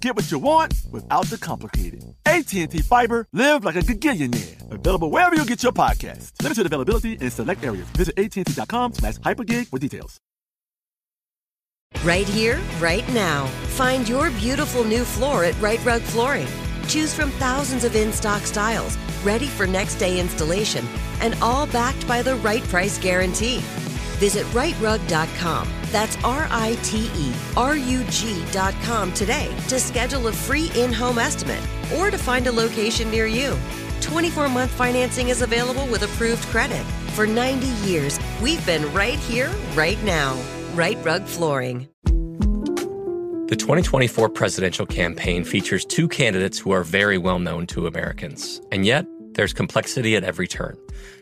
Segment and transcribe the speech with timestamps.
[0.00, 2.04] Get what you want without the complicated.
[2.26, 4.70] AT&T Fiber, live like a gigillionaire.
[4.70, 6.32] Available wherever you get your podcast.
[6.42, 7.86] Limited availability in select areas.
[7.90, 10.18] Visit AT&T.com slash hypergig for details.
[12.04, 13.46] Right here, right now.
[13.76, 16.48] Find your beautiful new floor at Right Rug Flooring.
[16.88, 20.84] Choose from thousands of in-stock styles, ready for next day installation,
[21.20, 23.60] and all backed by the right price guarantee.
[24.18, 25.68] Visit rightrug.com.
[25.92, 26.72] That's R-I-T-E-R-U-G.com
[29.12, 31.62] today to schedule a free in-home estimate
[31.96, 33.56] or to find a location near you.
[34.00, 36.84] 24-month financing is available with approved credit.
[37.14, 40.40] For 90 years, we've been right here, right now.
[40.74, 41.88] Right Rug Flooring.
[43.48, 48.60] The 2024 presidential campaign features two candidates who are very well known to Americans.
[48.72, 50.76] And yet, there's complexity at every turn.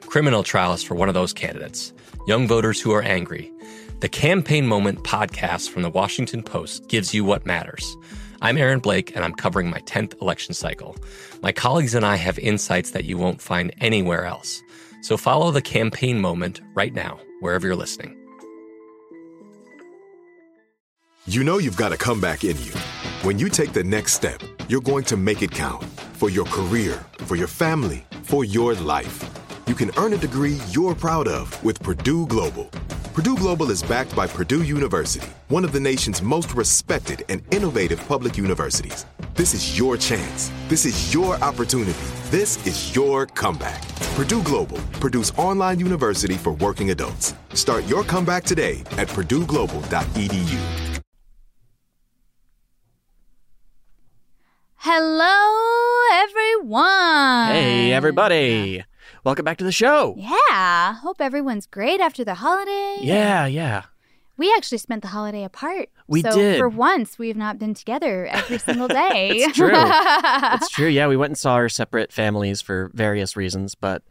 [0.06, 1.92] Criminal trials for one of those candidates,
[2.26, 3.52] young voters who are angry.
[4.00, 7.96] The Campaign Moment podcast from the Washington Post gives you what matters.
[8.40, 10.96] I'm Aaron Blake, and I'm covering my 10th election cycle.
[11.42, 14.62] My colleagues and I have insights that you won't find anywhere else.
[15.02, 18.16] So follow the Campaign Moment right now, wherever you're listening.
[21.26, 22.72] You know you've got a comeback in you.
[23.22, 25.84] When you take the next step, you're going to make it count
[26.14, 29.43] for your career, for your family, for your life.
[29.66, 32.64] You can earn a degree you're proud of with Purdue Global.
[33.14, 37.98] Purdue Global is backed by Purdue University, one of the nation's most respected and innovative
[38.06, 39.06] public universities.
[39.34, 40.50] This is your chance.
[40.68, 41.94] This is your opportunity.
[42.24, 43.80] This is your comeback.
[44.16, 47.34] Purdue Global, Purdue's online university for working adults.
[47.54, 51.00] Start your comeback today at purdueglobal.edu.
[54.76, 57.48] Hello, everyone.
[57.48, 58.84] Hey, everybody.
[59.24, 60.14] Welcome back to the show.
[60.18, 60.94] Yeah.
[60.96, 62.98] Hope everyone's great after the holiday.
[63.00, 63.84] Yeah, yeah.
[64.36, 65.88] We actually spent the holiday apart.
[66.06, 66.58] We so did.
[66.58, 69.30] For once, we have not been together every single day.
[69.30, 69.70] It's true.
[69.72, 70.88] It's true.
[70.88, 74.02] Yeah, we went and saw our separate families for various reasons, but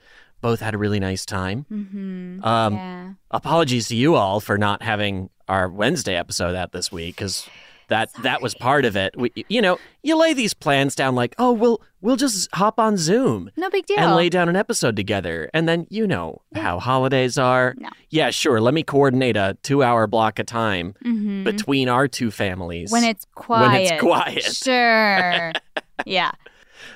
[0.42, 1.68] both had a really nice time.
[1.72, 2.44] mm-hmm.
[2.44, 3.14] Um, yeah.
[3.30, 7.48] Apologies to you all for not having our Wednesday episode out this week because
[7.94, 9.16] that that was part of it.
[9.16, 12.98] We, you know, you lay these plans down like, oh, we'll we'll just hop on
[12.98, 13.98] Zoom No big deal.
[14.00, 17.76] and lay down an episode together, and then you know how holidays are.
[17.78, 17.90] No.
[18.10, 18.60] Yeah, sure.
[18.60, 21.44] Let me coordinate a two-hour block of time Mhm.
[21.44, 23.72] between our two families when it's quiet.
[23.72, 24.44] When it's quiet.
[24.44, 25.52] Sure.
[26.06, 26.32] yeah.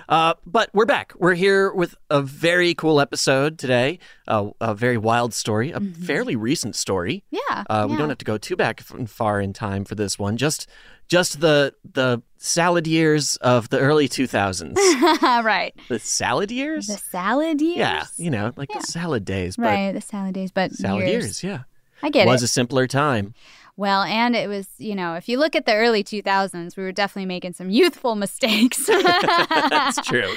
[0.09, 1.13] Uh, but we're back.
[1.18, 4.00] We're here with a very cool episode today.
[4.28, 7.23] Uh, a very wild story, a fairly recent story.
[7.29, 7.63] Yeah.
[7.69, 10.38] Uh, We don't have to go too back far in time for this one.
[10.38, 10.67] Just,
[11.09, 14.78] just the the salad years of the early two thousands.
[15.22, 15.73] right.
[15.90, 16.88] the salad years.
[16.88, 17.78] The salad years.
[17.78, 18.79] yeah, you know, like Yeah.
[18.81, 19.91] the salad days, but Right.
[19.94, 21.23] The salad days, but salad years.
[21.23, 21.44] years.
[21.44, 21.59] Yeah,
[22.03, 22.35] I get was it.
[22.35, 23.34] Was a simpler time.
[23.78, 26.92] Well, and it was, you know, if you look at the early 2000s, we were
[26.92, 28.86] definitely making some youthful mistakes.
[28.88, 30.34] That's true.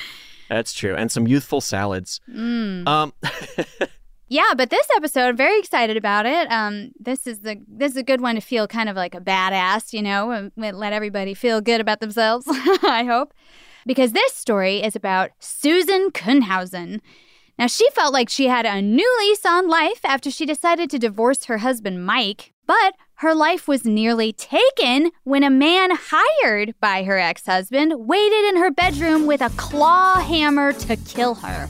[0.48, 2.20] That's true, and some youthful salads.
[2.28, 2.86] Mm.
[2.86, 3.12] Um,
[4.32, 6.48] Yeah, but this episode, I'm very excited about it.
[6.52, 9.20] Um, this is the this is a good one to feel kind of like a
[9.20, 12.46] badass, you know, and let everybody feel good about themselves.
[12.48, 13.34] I hope,
[13.84, 17.00] because this story is about Susan Kuhnhausen.
[17.58, 20.98] Now, she felt like she had a new lease on life after she decided to
[21.00, 27.02] divorce her husband Mike, but her life was nearly taken when a man hired by
[27.02, 31.68] her ex-husband waited in her bedroom with a claw hammer to kill her.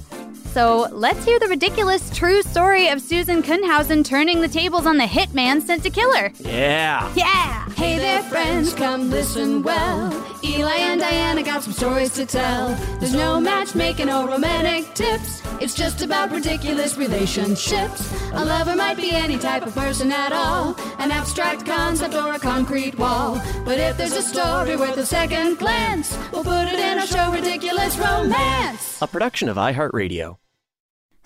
[0.52, 5.05] So let's hear the ridiculous true story of Susan Kuhnhausen turning the tables on the
[5.05, 6.32] hitman sent to kill her.
[6.41, 7.12] yeah.
[7.14, 7.69] Yeah!
[7.75, 10.12] Hey there, friends, come listen well.
[10.43, 12.75] Eli and Diana got some stories to tell.
[12.99, 15.41] There's no matchmaking or romantic tips.
[15.61, 18.12] It's just about ridiculous relationships.
[18.32, 22.38] A lover might be any type of person at all, an abstract concept or a
[22.38, 23.41] concrete wall.
[23.64, 27.31] But if there's a story worth a second glance, we'll put it in our show,
[27.32, 29.00] Ridiculous Romance.
[29.00, 30.39] A production of iHeartRadio.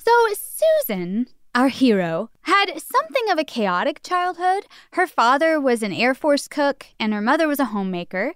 [0.05, 4.67] So Susan our hero, had something of a chaotic childhood.
[4.93, 8.35] Her father was an Air Force cook, and her mother was a homemaker.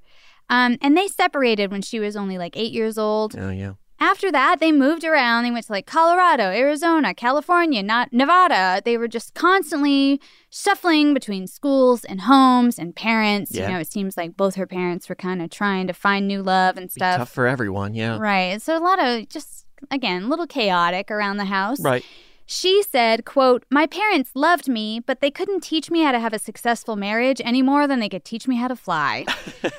[0.48, 3.36] Um, and they separated when she was only like eight years old.
[3.36, 3.74] Oh yeah.
[4.00, 5.42] After that, they moved around.
[5.42, 8.80] They went to like Colorado, Arizona, California, not Nevada.
[8.84, 10.20] They were just constantly
[10.50, 13.50] shuffling between schools and homes and parents.
[13.50, 13.66] Yeah.
[13.66, 16.42] You know, it seems like both her parents were kind of trying to find new
[16.44, 16.94] love and stuff.
[16.94, 17.18] Be stuff.
[17.18, 17.94] tough for everyone.
[17.94, 18.18] Yeah.
[18.18, 18.62] Right.
[18.62, 21.80] So a lot of just again, a little chaotic around the house.
[21.80, 22.04] Right.
[22.50, 26.32] She said, quote, My parents loved me, but they couldn't teach me how to have
[26.32, 29.26] a successful marriage any more than they could teach me how to fly.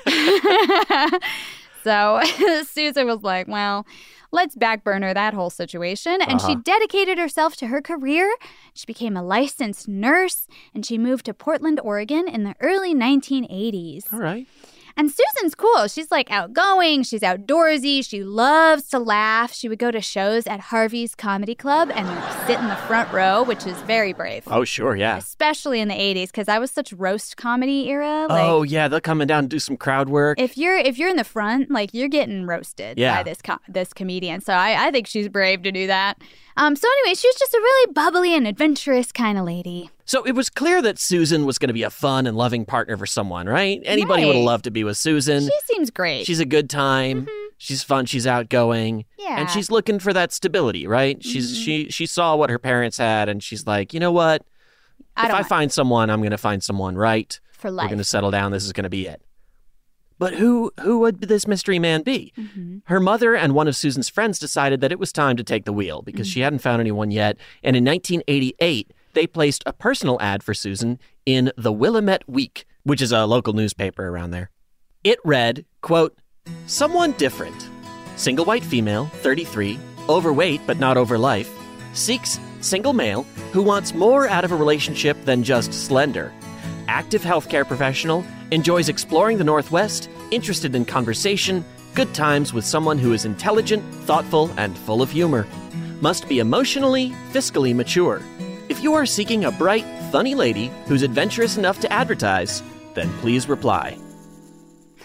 [1.84, 2.20] so
[2.64, 3.86] Susan was like, Well,
[4.32, 6.20] let's backburner that whole situation.
[6.22, 6.60] And she Uh-huh.
[6.64, 8.32] dedicated herself to her career.
[8.74, 14.12] She became a licensed nurse and she moved to Portland, Oregon in the early 1980s.
[14.12, 14.46] All right.
[15.00, 15.88] And Susan's cool.
[15.88, 19.50] She's like outgoing, she's outdoorsy, she loves to laugh.
[19.54, 22.06] She would go to shows at Harvey's Comedy Club and
[22.46, 24.42] sit in the front row, which is very brave.
[24.46, 24.94] Oh sure.
[24.94, 25.16] Yeah.
[25.16, 28.26] Especially in the 80s because I was such roast comedy era.
[28.28, 28.88] Like oh yeah.
[28.88, 30.38] They're coming down and do some crowd work.
[30.38, 33.16] if you're if you're in the front, like you're getting roasted Yeah.
[33.16, 33.38] by this
[33.70, 34.42] this comedian.
[34.42, 36.18] So I, I think she's brave to do that.
[36.56, 39.90] Um, so anyway, she was just a really bubbly and adventurous kind of lady.
[40.04, 42.96] So it was clear that Susan was going to be a fun and loving partner
[42.96, 43.80] for someone, right?
[43.84, 45.42] Anybody would have loved to be with Susan.
[45.42, 46.26] She seems great.
[46.26, 47.28] She's a good time.
[47.58, 48.06] She's fun.
[48.06, 49.04] She's outgoing.
[49.18, 49.38] Yeah.
[49.38, 51.22] And she's looking for that stability, right?
[51.22, 54.42] She's she she saw what her parents had, and she's like, you know what?
[55.16, 57.38] I if I find someone, I'm going to find someone right.
[57.52, 57.84] for life.
[57.84, 58.50] We're going to settle down.
[58.50, 59.22] This is going to be it.
[60.20, 62.32] But who who would this mystery man be?
[62.38, 62.78] Mm-hmm.
[62.84, 65.72] Her mother and one of Susan's friends decided that it was time to take the
[65.72, 66.32] wheel because Mm-hmm.
[66.34, 67.36] she hadn't found anyone yet.
[67.64, 73.02] And in 1988, they placed a personal ad for Susan in the Willamette Week, which
[73.02, 74.50] is a local newspaper around there.
[75.02, 76.16] It read, quote,
[76.66, 77.68] Someone different.
[78.16, 79.78] Single white female, 33,
[80.08, 81.50] overweight but not over life,
[81.94, 86.30] seeks single male who wants more out of a relationship than just slender.
[86.90, 91.64] Active healthcare professional, enjoys exploring the Northwest, interested in conversation,
[91.94, 95.46] good times with someone who is intelligent, thoughtful, and full of humor.
[96.00, 98.20] Must be emotionally, fiscally mature.
[98.68, 102.60] If you are seeking a bright, funny lady who's adventurous enough to advertise,
[102.94, 103.96] then please reply.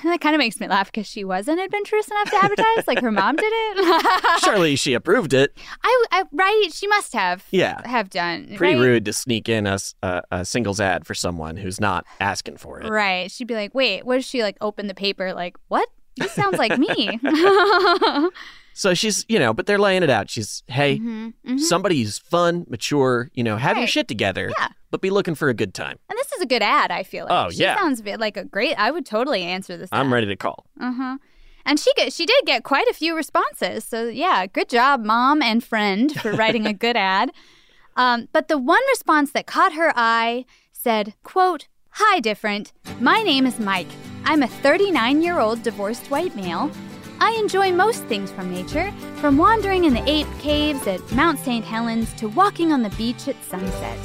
[0.04, 2.88] That kind of makes me laugh because she wasn't adventurous enough to advertise.
[2.88, 4.40] like her mom did it.
[4.44, 5.58] Surely she approved it.
[5.84, 6.70] I, I right.
[6.72, 7.46] She must have.
[7.52, 7.88] Yeah.
[7.88, 8.56] Have done.
[8.56, 8.82] Pretty right?
[8.82, 12.90] rude to sneak in a singles ad for someone who's not asking for it.
[12.90, 13.32] Right.
[13.32, 15.34] She'd be like, wait, what she like open the paper?
[15.34, 15.90] Like, what?
[16.18, 17.20] This sounds like me.
[18.78, 20.30] So she's, you know, but they're laying it out.
[20.30, 21.60] She's, hey, Mhm, mhm.
[21.62, 24.68] somebody who's fun, mature, you know, have your shit together, Yeah.
[24.92, 25.98] but be looking for a good time.
[26.10, 26.92] And this is a good ad.
[26.92, 27.34] I feel like.
[27.34, 27.78] Oh, she yeah.
[27.80, 28.76] Sounds like a great.
[28.78, 29.88] I would totally answer this.
[29.94, 30.66] I'm ready to call.
[30.80, 31.18] Uh huh.
[31.66, 33.86] And she get, she did get quite a few responses.
[33.86, 37.32] So yeah, good job, mom and friend, for writing a good ad.
[37.96, 40.44] Um, but the one response that caught her eye
[40.74, 42.74] said, "quote Hi, different.
[43.00, 43.88] My name is Mike.
[44.26, 46.70] I'm a 39 year old divorced white male.
[47.20, 51.64] I enjoy most things from nature, from wandering in the ape caves at Mount St.
[51.66, 53.98] Helens to walking on the beach at sunset.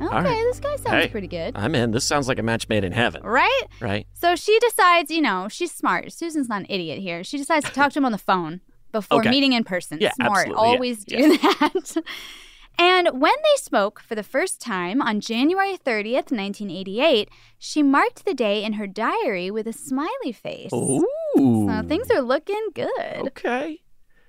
[0.00, 0.24] Okay, right.
[0.24, 1.08] this guy sounds Hey.
[1.08, 1.54] pretty good.
[1.56, 1.90] I'm in.
[1.90, 3.62] This sounds like a match made in heaven, Right?
[3.80, 4.06] right?
[4.14, 6.12] So she decides, you know, she's smart.
[6.12, 7.24] Susan's not an idiot here.
[7.24, 8.60] She decides to talk to him on the phone
[8.92, 9.30] before Okay.
[9.30, 9.98] meeting in person.
[10.00, 10.48] Yeah, smart.
[10.48, 11.96] absolutely, yeah, Always do that.
[12.78, 18.34] and when they spoke for the first time on January 30th, 1988, she marked the
[18.34, 20.72] day in her diary with a smiley face.
[20.74, 21.06] Ooh.
[21.36, 23.28] So things are looking good.
[23.28, 23.80] Okay.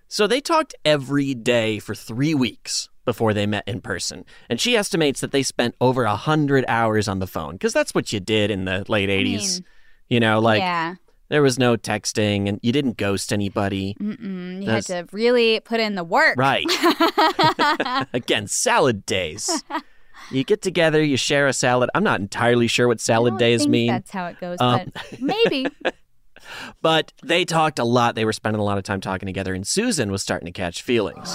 [0.08, 4.26] So they talked every day for three weeks before they met in person.
[4.50, 7.94] And she estimates that they spent over a 100 hours on the phone because that's
[7.94, 9.24] what you did in the late 80s.
[9.56, 9.66] mean,
[10.10, 10.96] you know, like yeah.
[11.30, 13.96] there was no texting and you didn't ghost anybody.
[14.00, 14.60] Mm-mm.
[14.60, 16.38] You That's- had to really put in the work.
[16.38, 16.66] Right.
[18.14, 19.64] Again, salad days.
[20.32, 21.90] You get together, you share a salad.
[21.96, 23.88] I'm not entirely sure what salad days think mean.
[23.88, 25.68] That's how it goes, Um, but maybe.
[26.82, 28.16] But they talked a lot.
[28.16, 30.82] They were spending a lot of time talking together, and Susan was starting to catch
[30.82, 31.30] feelings.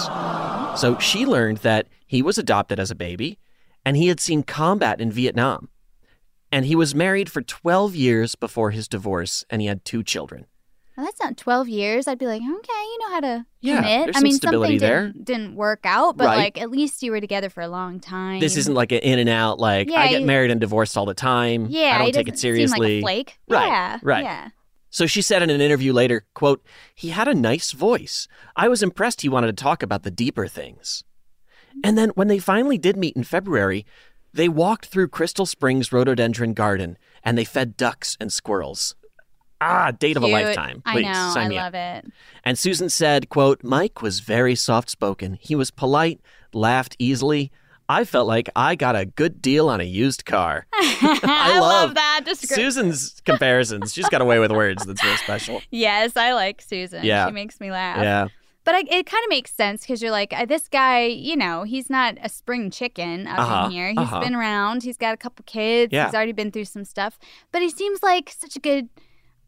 [0.79, 3.37] So she learned that he was adopted as a baby,
[3.85, 5.69] and he had seen combat in Vietnam.
[6.51, 10.45] And he was married for 12 years before his divorce, and he had two children.
[10.95, 12.07] Well, that's not 12 years.
[12.07, 12.47] I'd be like, okay,
[12.83, 14.15] you know how to Yeah, commit.
[14.15, 15.07] I mean, something there.
[15.07, 16.35] Didn't, didn't work out, but Right.
[16.37, 18.39] like at least you were together for a long time.
[18.39, 21.07] This isn't like an in and out, like Yeah, I get married and divorced all
[21.07, 21.65] the time.
[21.67, 23.39] Yeah, I don't take it seem like a flake.
[23.49, 24.23] Right, Yeah, right.
[24.23, 24.49] Yeah.
[24.93, 28.27] So she said in an interview later, quote, he had a nice voice.
[28.55, 31.03] I was impressed he wanted to talk about the deeper things.
[31.83, 33.87] And then when they finally did meet in February,
[34.35, 38.93] they walked through Crystal Springs Rhododendron Garden and they fed ducks and squirrels.
[39.59, 40.33] Ah, date of a Cute.
[40.39, 40.83] lifetime.
[40.85, 41.31] I Please know.
[41.33, 42.03] sign I me love up.
[42.05, 42.11] it.
[42.43, 45.39] And Susan said, quote, Mike was very soft spoken.
[45.41, 46.21] He was polite,
[46.53, 47.51] laughed easily.
[47.89, 50.65] I felt like I got a good deal on a used car.
[50.73, 52.55] I, love that description.
[52.55, 53.93] Susan's comparisons.
[53.93, 55.61] She's got a way with words that's real special.
[55.71, 57.03] Yes, I like Susan.
[57.03, 57.27] Yeah.
[57.27, 58.01] She makes me laugh.
[58.01, 58.27] Yeah.
[58.63, 61.63] But I, it kind of makes sense because you're like, uh, this guy, you know,
[61.63, 63.89] he's not a spring chicken up Uh-huh, in here.
[63.89, 64.21] He's uh-huh.
[64.21, 64.83] been around.
[64.83, 65.91] He's got a couple kids.
[65.91, 66.05] Yeah.
[66.05, 67.19] He's already been through some stuff.
[67.51, 68.87] But he seems like such a good,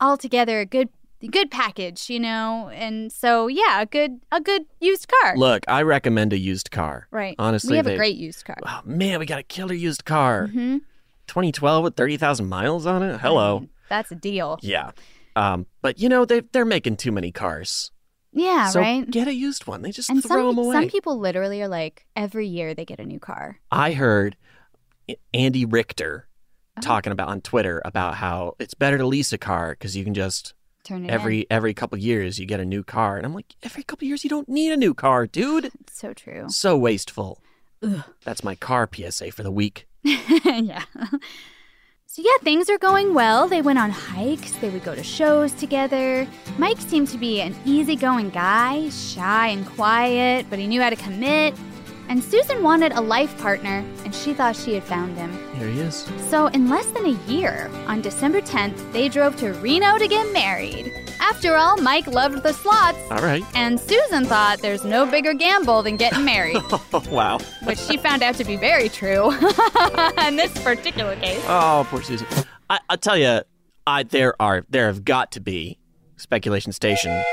[0.02, 0.90] altogether, a good,
[1.32, 2.70] good package, you know.
[2.74, 5.36] And so, yeah, a good, a good used car.
[5.38, 7.08] Look, I recommend a used car.
[7.12, 7.36] right.
[7.40, 8.58] Honestly, we have they- a great used car.
[8.66, 10.48] Oh man, we got a killer used car.
[10.48, 10.78] hmm
[11.28, 13.20] 2012 with 30,000 miles on it.
[13.20, 13.68] Hello.
[13.90, 14.60] That's a deal.
[14.62, 14.92] Yeah.
[15.36, 17.92] Um, but you know they they're making too many cars.
[18.32, 19.10] Yeah, so right.
[19.10, 19.82] get a used one.
[19.82, 20.76] They just and throw some them away.
[20.76, 23.60] some people literally are like every year they get a new car.
[23.72, 24.38] I heard
[25.34, 26.28] Andy Richter
[26.78, 26.82] Oh.
[26.82, 30.14] talking about on Twitter about how it's better to lease a car because you can
[30.14, 30.54] just
[30.86, 31.46] Turn it every in.
[31.50, 34.30] every couple years you get a new car, and I'm like, every couple years you
[34.30, 35.66] don't need a new car, dude.
[35.66, 36.46] It's so true.
[36.50, 37.42] So wasteful.
[38.24, 39.88] That's my car PSA for the week.
[40.04, 40.84] yeah.
[42.08, 43.48] So, yeah, things are going well.
[43.48, 46.26] They went on hikes, they would go to shows together.
[46.58, 50.96] Mike seemed to be an easygoing guy, shy and quiet, but he knew how to
[50.96, 51.54] commit.
[52.08, 55.32] And Susan wanted a life partner, and she thought she had found him.
[55.56, 56.08] Here he is.
[56.30, 60.32] So, in less than a year, on December 10th, they drove to Reno to get
[60.32, 60.92] married.
[61.20, 63.44] After all, Mike loved the slots, All right.
[63.56, 66.58] and Susan thought there's no bigger gamble than getting married,
[67.10, 67.40] wow.
[67.64, 69.32] which she found out to be very true
[70.28, 71.44] in this particular case.
[71.48, 72.28] Oh, poor Susan.
[72.70, 73.42] I, I'll tell you,
[73.88, 75.80] I there are there have got to be
[76.18, 77.24] speculation station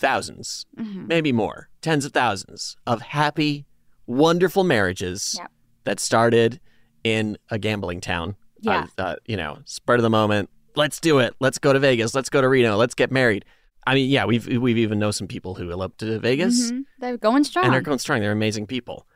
[0.00, 1.06] 1000s Mm-hmm.
[1.06, 3.66] maybe more, tens of thousands of happy,
[4.12, 5.50] wonderful marriages Yep.
[5.84, 6.60] that started
[7.04, 8.36] in a gambling town.
[8.60, 8.86] Yeah.
[8.98, 10.48] Uh, uh, you know, spur of the moment.
[10.76, 11.34] Let's do it.
[11.40, 12.14] Let's go to Vegas.
[12.14, 12.76] Let's go to Reno.
[12.76, 13.44] Let's get married.
[13.86, 16.84] I mean, yeah, we've we've even know some people who eloped to Vegas Mhm.
[17.00, 17.64] They're going strong.
[17.64, 18.20] and they're going strong.
[18.20, 19.06] They're amazing people.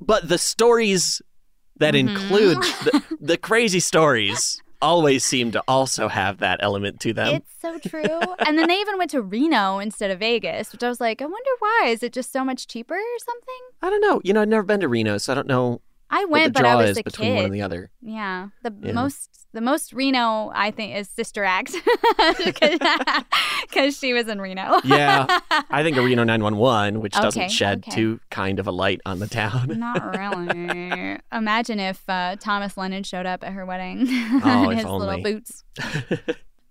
[0.00, 1.22] But the stories
[1.76, 2.08] that Mm-hmm.
[2.08, 7.36] include the, the crazy stories always seem to also have that element to them.
[7.36, 8.20] It's so true.
[8.46, 11.26] and then they even went to Reno instead of Vegas, which I was like, I
[11.26, 11.86] wonder why.
[11.88, 13.54] Is it just so much cheaper or something?
[13.82, 14.20] I don't know.
[14.24, 15.80] You know, I've never been to Reno, so I don't know
[16.10, 17.36] I went, the but I was is a between kid.
[17.36, 17.90] one and the other.
[18.00, 18.92] Yeah, the Yeah.
[18.92, 21.72] most the most Reno I think is Sister Act
[22.38, 24.80] because she was in Reno.
[24.84, 25.26] Yeah,
[25.70, 27.94] I think a Reno 911, which Okay, doesn't shed okay.
[27.94, 29.78] too kind of a light on the town.
[29.78, 31.18] Not really.
[31.32, 34.06] Imagine if uh, Thomas Lennon showed up at her wedding
[34.44, 35.64] Oh, in his little boots.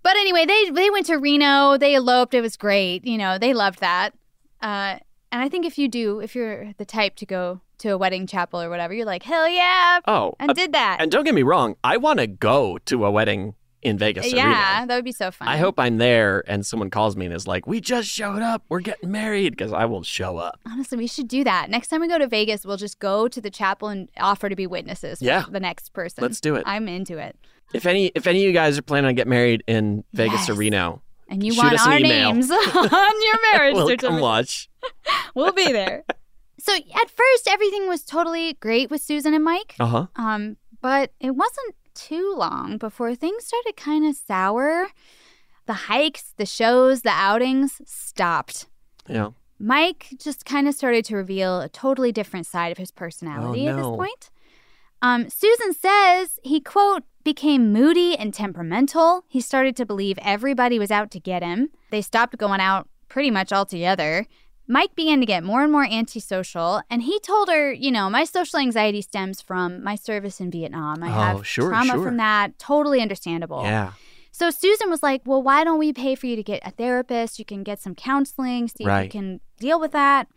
[0.02, 1.76] but anyway, they they went to Reno.
[1.78, 2.34] They eloped.
[2.34, 3.04] It was great.
[3.06, 4.14] You know, they loved that.
[4.60, 4.98] Uh,
[5.32, 8.26] and I think if you do, if you're the type to go to a wedding
[8.26, 10.98] chapel or whatever, you're like, hell yeah, Oh, and uh, did that.
[11.00, 14.32] and don't get me wrong, I want to go to a wedding in Vegas.
[14.32, 15.46] yeah, that would be so fun.
[15.46, 18.64] I hope I'm there and someone calls me and is like, "We just showed up.
[18.68, 20.58] We're getting married." Because I will show up.
[20.66, 21.70] Honestly, we should do that.
[21.70, 24.56] Next time we go to Vegas, we'll just go to the chapel and offer to
[24.56, 25.42] be witnesses Yeah.
[25.44, 26.22] for the next person.
[26.22, 26.64] Let's do it.
[26.66, 27.36] I'm into it.
[27.72, 30.54] If any, if any of you guys are planning on getting married in Vegas or
[30.54, 32.32] Reno, And you Shoot want our email.
[32.32, 32.58] names on
[33.22, 34.10] your marriage we'll certificate.
[34.10, 34.68] come watch.
[35.34, 36.04] We'll be there.
[36.58, 39.74] so at first, everything was totally great with Susan and Mike.
[39.78, 40.06] Uh huh.
[40.16, 44.88] Um, but it wasn't too long before things started kind of sour.
[45.66, 48.66] The hikes, the shows, the outings stopped.
[49.08, 49.30] Yeah.
[49.58, 53.76] Mike just kind of started to reveal a totally different side of his personality at
[53.76, 54.30] this Oh, point.
[55.02, 59.22] Um, Susan says he, quote, became moody and temperamental.
[59.28, 61.68] He started to believe everybody was out to get him.
[61.90, 64.26] They stopped going out pretty much altogether.
[64.66, 68.24] Mike began to get more and more antisocial, and he told her, you know, my
[68.24, 71.02] social anxiety stems from my service in Vietnam.
[71.02, 72.02] I Oh, have sure, trauma sure.
[72.04, 72.58] from that.
[72.58, 73.62] Totally understandable.
[73.62, 73.92] Yeah.
[74.32, 77.38] So Susan was like, "Well, why don't we pay for you to get a therapist?
[77.38, 80.28] You can get some counseling, see if you can deal with that."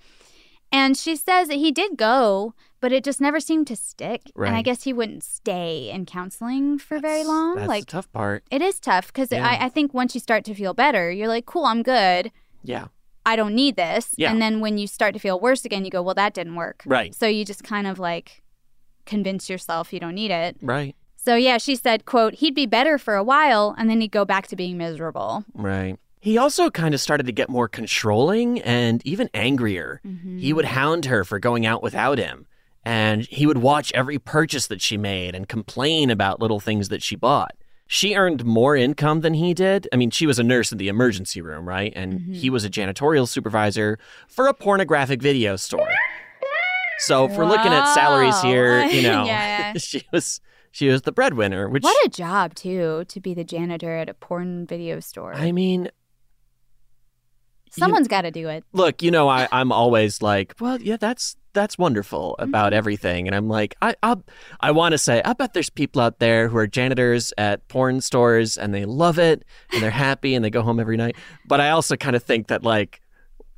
[0.74, 4.22] And she says that he did go, but it just never seemed to stick.
[4.36, 7.56] And I guess he wouldn't stay in counseling for very long.
[7.56, 8.44] That's like the tough part.
[8.52, 9.48] it is tough because Yeah.
[9.48, 12.32] I, I think once you start to feel better, you're like, "Cool, I'm good.
[12.64, 12.88] Yeah.
[13.26, 14.32] I don't need this." Yeah.
[14.32, 16.84] And then when you start to feel worse again, you go, "Well, that didn't work."
[16.86, 17.16] Right.
[17.16, 18.42] So you just kind of like
[19.06, 20.58] convince yourself you don't need it.
[20.62, 20.96] Right.
[21.18, 24.26] So yeah, she said, quote, he'd be better for a while and then he'd go
[24.26, 25.46] back to being miserable.
[25.54, 25.98] Right.
[26.20, 30.02] He also kind of started to get more controlling and even angrier.
[30.06, 30.38] Mm-hmm.
[30.40, 32.48] He would hound her for going out without him.
[32.84, 37.04] And he would watch every purchase that she made and complain about little things that
[37.04, 37.52] she bought.
[37.88, 39.88] She earned more income than he did.
[39.92, 41.92] I mean, she was a nurse in the emergency room, right?
[41.96, 42.34] And Mm-hmm.
[42.34, 45.90] he was a janitorial supervisor for a pornographic video store.
[47.00, 49.74] So if we're looking at salaries here, you know, Yeah.
[49.78, 50.40] she was
[50.72, 54.14] she was the breadwinner, which What a job, too, to be the janitor at a
[54.14, 55.34] porn video store.
[55.34, 55.90] I mean,
[57.80, 58.64] Someone's got to do it.
[58.74, 62.78] look, you know, I, I'm always like, well, yeah, that's that's wonderful about mm-hmm.
[62.78, 64.16] everything, and I'm like, I I,
[64.60, 68.02] I want to say, I bet there's people out there who are janitors at porn
[68.02, 71.16] stores and they love it and they're happy and they go home every night.
[71.48, 73.02] But I also kind of think that like.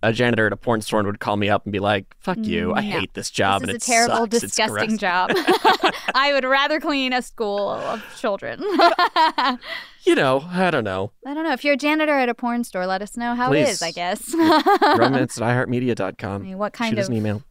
[0.04, 2.74] A janitor at a porn store would call me up and be like, "Fuck you!
[2.74, 3.00] I No.
[3.00, 4.42] hate this job, this and is it a terrible, sucks.
[4.42, 5.32] Disgusting job.
[6.14, 8.62] I would rather clean a school of children.
[10.06, 11.14] You know, I don't know.
[11.26, 11.54] I don't know.
[11.54, 13.70] If you're a janitor at a porn store, let us know how it Please.
[13.76, 14.34] is, I guess.
[14.36, 16.42] Romance at iHeartMedia.com.
[16.42, 17.44] I mean, what kind Shoot us of an email.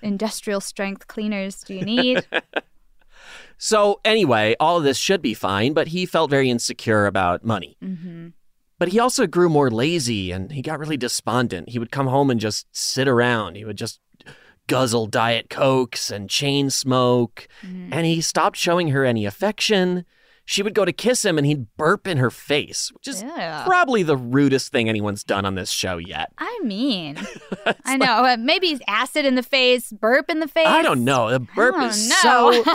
[0.00, 2.26] industrial strength cleaners do you need?
[3.58, 7.76] So anyway, all of this should be fine, but he felt very insecure about money.
[7.82, 8.28] hmm
[8.78, 11.70] But he also grew more lazy and he got really despondent.
[11.70, 13.56] He would come home and just sit around.
[13.56, 14.00] He would just
[14.68, 17.48] guzzle Diet Cokes and chain smoke.
[17.62, 17.92] Mm-hmm.
[17.92, 20.04] And he stopped showing her any affection.
[20.50, 23.64] She would go to kiss him and he'd burp in her face, which is Yeah.
[23.66, 26.32] probably the rudest thing anyone's done on this show yet.
[26.38, 27.18] I mean,
[27.84, 28.24] I know.
[28.24, 30.66] uh, maybe acid in the face, burp in the face.
[30.66, 31.30] I don't know.
[31.30, 32.74] The burp is don't so.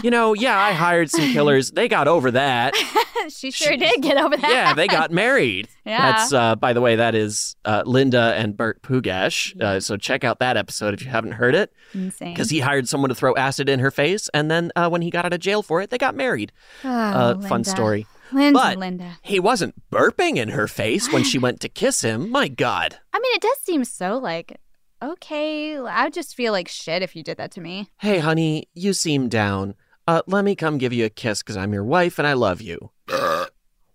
[0.04, 1.70] You know, yeah, I hired some killers.
[1.70, 2.74] They got over that.
[3.30, 4.50] she sure did get over that.
[4.50, 5.66] yeah, they got married.
[5.86, 6.12] Yeah.
[6.12, 9.58] That's uh, by the way, that is uh, Linda and Burt Pugach.
[9.60, 12.34] Uh, so check out that episode if you haven't heard it, insane.
[12.34, 15.08] because he hired someone to throw acid in her face, and then uh, when he
[15.10, 16.52] got out of jail for it, they got married.
[16.98, 18.06] Uh, fun story.
[18.30, 19.18] Linda, But Linda.
[19.22, 22.30] he wasn't burping in her face when she went to kiss him.
[22.30, 22.98] My God.
[23.12, 24.58] I mean, it does seem so like
[25.02, 25.76] okay.
[25.78, 27.88] I would just feel like shit if you did that to me.
[27.98, 29.74] Hey, honey, you seem down.
[30.06, 32.60] Uh, let me come give you a kiss because I'm your wife and I love
[32.60, 32.90] you.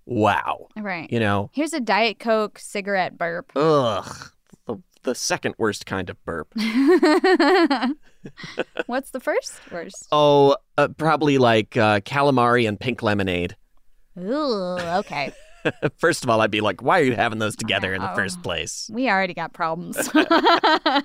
[0.06, 0.68] wow.
[0.78, 1.12] Right.
[1.12, 3.52] You know, Here's a Diet Coke cigarette burp.
[3.56, 4.32] ugh.
[4.66, 6.48] The, the second worst kind of burp.
[8.86, 10.08] What's the first worst?
[10.12, 13.56] Oh, uh, probably like uh, calamari and pink lemonade.
[14.18, 15.32] Ooh, okay.
[15.98, 18.44] First of all, I'd be like, why are you having those together in the first
[18.44, 18.90] place?
[18.92, 20.10] We already got problems.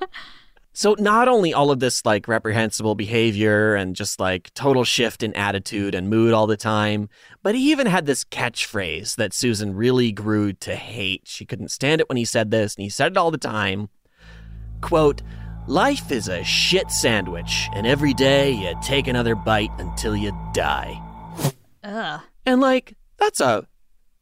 [0.78, 5.34] So, not only all of this like reprehensible behavior and just like total shift in
[5.34, 7.08] attitude and mood all the time,
[7.42, 11.22] but he even had this catchphrase that Susan really grew to hate.
[11.24, 13.88] She couldn't stand it when he said this, and he said it all the time.
[14.80, 15.20] Quote,
[15.68, 20.98] Life is a shit sandwich, and every day you take another bite until you die.
[21.84, 22.22] Ugh.
[22.46, 23.66] And like, that's a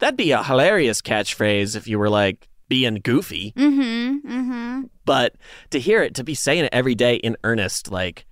[0.00, 3.52] that'd be a hilarious catchphrase if you were like being goofy.
[3.52, 4.28] Mm-hmm.
[4.28, 4.82] Mm-hmm.
[5.04, 5.36] But
[5.70, 8.26] to hear it, to be saying it every day in earnest, like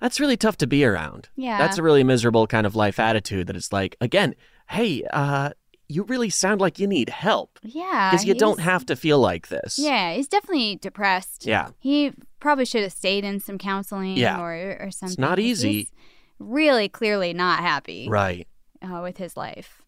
[0.00, 1.28] that's really tough to be around.
[1.34, 1.58] Yeah.
[1.58, 4.36] That's a really miserable kind of life attitude that it's like, again,
[4.68, 5.50] hey, uh,
[5.88, 7.58] you really sound like you need help.
[7.64, 8.12] Yeah.
[8.12, 9.76] Because you don't have to feel like this.
[9.76, 11.46] Yeah, he's definitely depressed.
[11.46, 11.70] Yeah.
[11.80, 14.40] He probably should have stayed in some counseling Yeah.
[14.40, 15.16] or, or something.
[15.20, 15.72] not 'cause easy.
[15.72, 15.92] he's
[16.38, 18.48] really clearly not happy Right.
[18.82, 19.82] uh, with his life.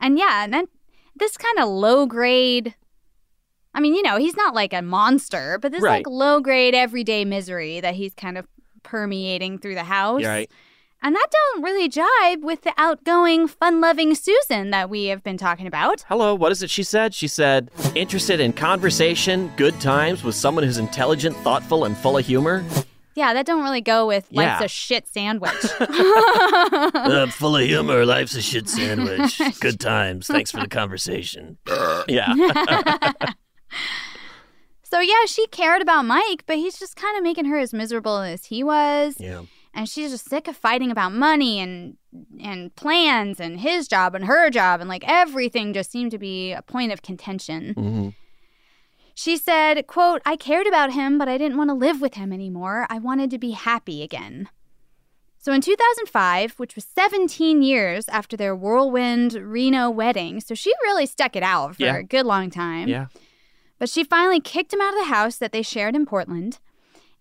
[0.00, 0.66] And yeah, and then
[1.14, 2.74] this kind of low grade.
[3.74, 5.98] I mean, you know, he's not like a monster, but this Right.
[5.98, 8.46] like low grade everyday misery that he's kind of
[8.82, 10.24] permeating through the house.
[10.24, 10.50] Right.
[11.02, 15.38] And that don't really jibe with the outgoing, fun loving Susan that we have been
[15.38, 16.04] talking about.
[16.08, 17.14] Hello, what is it she said?
[17.14, 22.26] She said, interested in conversation, good times with someone who's intelligent, thoughtful, and full of
[22.26, 22.62] humor.
[23.14, 24.64] Yeah, that don't really go with life's Yeah.
[24.64, 25.52] a shit sandwich.
[26.92, 29.40] Uh, full of humor, life's a shit sandwich.
[29.60, 30.26] Good times.
[30.26, 31.56] Thanks for the conversation.
[32.08, 32.32] yeah.
[34.82, 38.18] So yeah, she cared about Mike, but he's just kind of making her as miserable
[38.18, 39.16] as he was.
[39.18, 39.42] yeah.
[39.72, 41.96] And she's just sick of fighting about money and
[42.40, 46.52] and plans and his job and her job and like everything just seemed to be
[46.52, 47.74] a point of contention.
[47.74, 48.08] hmm
[49.14, 52.32] She said, quote, I cared about him, but I didn't want to live with him
[52.32, 52.86] anymore.
[52.90, 54.48] I wanted to be happy again.
[55.38, 61.06] So in 2005, which was 17 years after their whirlwind Reno wedding, so she really
[61.06, 61.96] stuck it out for Yeah.
[61.96, 62.88] a good long time.
[62.88, 63.06] Yeah.
[63.78, 66.58] But she finally kicked him out of the house that they shared in Portland,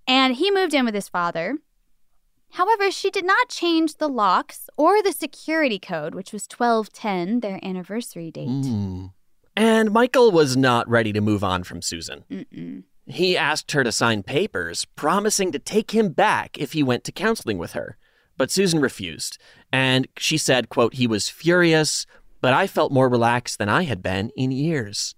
[0.07, 1.59] and he moved in with his father.
[2.51, 7.59] However, she did not change the locks or the security code, which was 1210, their
[7.63, 8.47] anniversary date.
[8.47, 9.13] Mm.
[9.55, 12.23] And Michael was not ready to move on from Susan.
[12.29, 12.83] Mm-mm.
[13.05, 17.11] He asked her to sign papers promising to take him back if he went to
[17.11, 17.97] counseling with her.
[18.37, 19.37] But Susan refused,
[19.71, 22.05] and she said, quote, he was furious,
[22.39, 25.13] but I felt more relaxed than I had been in years.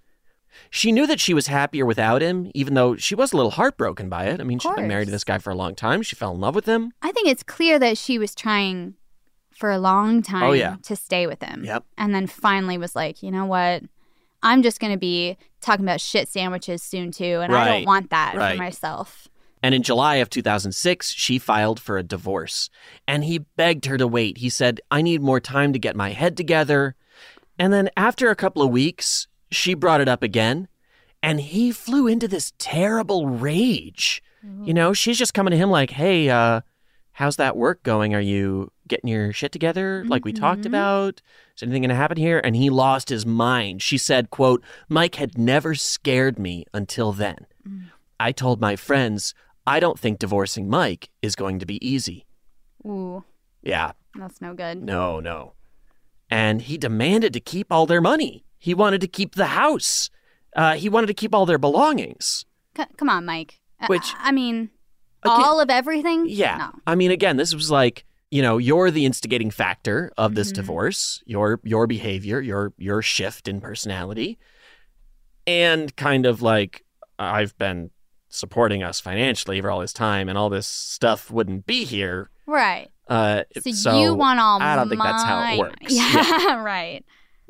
[0.69, 4.09] She knew that she was happier without him, even though she was a little heartbroken
[4.09, 4.39] by it.
[4.39, 6.01] I mean, she'd been married to this guy for a long time.
[6.01, 6.91] She fell in love with him.
[7.01, 8.95] I think it's clear that she was trying
[9.55, 10.77] for a long oh, time Oh, yeah.
[10.83, 11.63] to stay with him.
[11.63, 11.85] Yep.
[11.97, 13.83] And then finally was like, you know what?
[14.43, 18.09] I'm just going to be talking about shit sandwiches soon too, and I don't want
[18.09, 18.53] that Right.
[18.57, 19.27] for myself.
[19.63, 22.71] And in July of 2006, she filed for a divorce.
[23.07, 24.39] And he begged her to wait.
[24.39, 26.95] He said, I need more time to get my head together.
[27.59, 30.67] And then after a couple of weeks, she brought it up again.
[31.23, 34.23] And he flew into this terrible rage.
[34.63, 36.61] You know, she's just coming to him like, hey, uh,
[37.11, 38.15] how's that work going?
[38.15, 40.65] Are you getting your shit together like we talked Mhm.
[40.67, 41.21] about?
[41.55, 42.41] Is anything going to happen here?
[42.43, 43.83] And he lost his mind.
[43.83, 47.45] She said, quote, Mike had never scared me until then.
[48.19, 49.35] I told my friends,
[49.67, 52.25] I don't think divorcing Mike is going to be easy.
[52.83, 53.23] Ooh,
[53.61, 54.81] Yeah, that's no good.
[54.81, 55.53] no, no.
[56.31, 58.43] And he demanded to keep all their money.
[58.63, 60.09] He wanted to keep the house.
[60.55, 62.45] Uh, he wanted to keep all their belongings.
[62.77, 63.59] C- come on, Mike.
[63.87, 64.69] Which- I, mean,
[65.23, 66.25] Again- all of everything?
[66.29, 66.57] Yeah.
[66.57, 66.71] No.
[66.85, 70.55] I mean, again, this was like, you know, you're the instigating factor of this Mhm.
[70.55, 74.37] divorce, your your behavior, your your shift in personality.
[75.47, 76.85] And kind of like
[77.19, 77.89] I've been
[78.29, 82.29] supporting us financially for all this time and all this stuff wouldn't be here.
[82.45, 82.89] Right.
[83.09, 85.77] Uh So, so you want all I don't think that's how it works.
[85.89, 87.03] Yeah, right.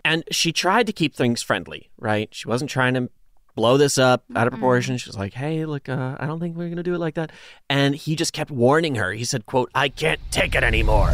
[0.04, 2.30] And she tried to keep things friendly, right?
[2.32, 3.10] She wasn't trying to
[3.56, 4.58] blow this up out of Mm-mm.
[4.58, 4.98] proportion.
[4.98, 7.32] She was like, "Hey, look, uh, I don't think we're gonna do it like that."
[7.70, 9.12] And he just kept warning her.
[9.14, 11.14] He said, "quote I can't take it anymore."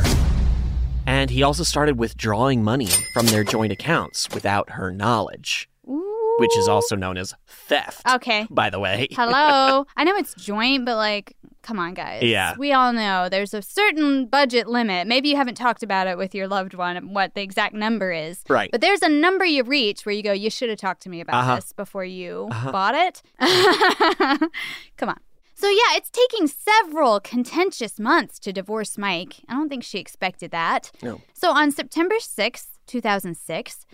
[1.05, 6.67] And he also started withdrawing money from their joint accounts without her knowledge, which is
[6.67, 8.01] also known as theft.
[8.15, 8.45] Okay.
[8.49, 9.85] By the way, Hello.
[9.97, 11.36] I know it's joint, but like,
[11.67, 12.23] come on, guys.
[12.23, 12.55] Yeah.
[12.57, 15.05] We all know there's a certain budget limit.
[15.05, 18.11] Maybe you haven't talked about it with your loved one, and what the exact number
[18.11, 18.43] is.
[18.47, 18.71] right?
[18.71, 21.19] But there's a number you reach where you go, you should have talked to me
[21.21, 21.55] about Uh-huh.
[21.57, 22.71] this before you Uh-huh.
[22.71, 23.21] bought it.
[24.97, 25.19] Come on.
[25.55, 29.37] So, yeah, it's taking several contentious months to divorce Mike.
[29.49, 30.91] I don't think she expected that.
[31.01, 31.19] No.
[31.33, 33.85] So, on September 6th, 2006,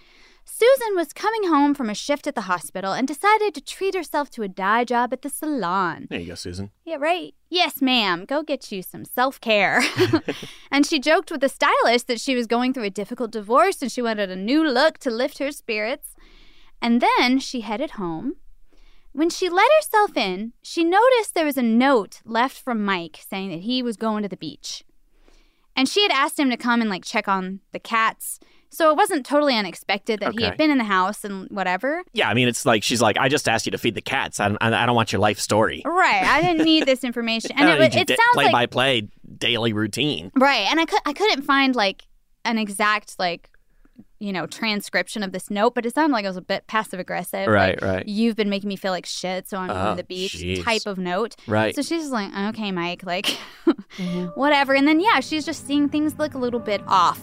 [0.46, 4.30] Susan was coming home from a shift at the hospital and decided to treat herself
[4.30, 6.08] to a dye job at the salon.
[6.10, 6.72] There you go, Susan.
[6.86, 7.34] Yeah, right.
[7.50, 8.26] Yes, ma'am.
[8.26, 9.82] Go get you some self care.
[10.72, 13.92] and she joked with the stylist that she was going through a difficult divorce and
[13.92, 16.16] she wanted a new look to lift her spirits.
[16.82, 18.36] And then she headed home.
[19.14, 23.52] When she let herself in, she noticed there was a note left from Mike saying
[23.52, 24.84] that he was going to the beach.
[25.76, 28.40] And she had asked him to come and like check on the cats.
[28.74, 32.02] So it wasn't totally unexpected that he had been in the house and whatever.
[32.12, 34.40] Yeah, I mean, it's like she's like, I just asked you to feed the cats.
[34.40, 35.84] I don't, I don't want your life story.
[35.86, 36.24] Right.
[36.24, 37.52] I didn't need this information.
[37.56, 40.32] And it, it your sounds play like by play daily routine.
[40.36, 40.68] Right.
[40.72, 42.08] And I could I couldn't find like
[42.46, 43.50] an exact like
[44.20, 47.00] you know transcription of this note, but it sounded like it was a bit passive
[47.00, 47.48] aggressive.
[47.48, 48.08] Right, like, right.
[48.08, 50.64] You've been making me feel like shit, so I'm Oh, to the oh, beach jeez.
[50.64, 51.36] type of note.
[51.46, 51.76] Right.
[51.76, 54.26] So she's just like, okay, Mike, like mm-hmm.
[54.36, 54.74] whatever.
[54.74, 57.22] And then yeah, she's just seeing things look a little bit off.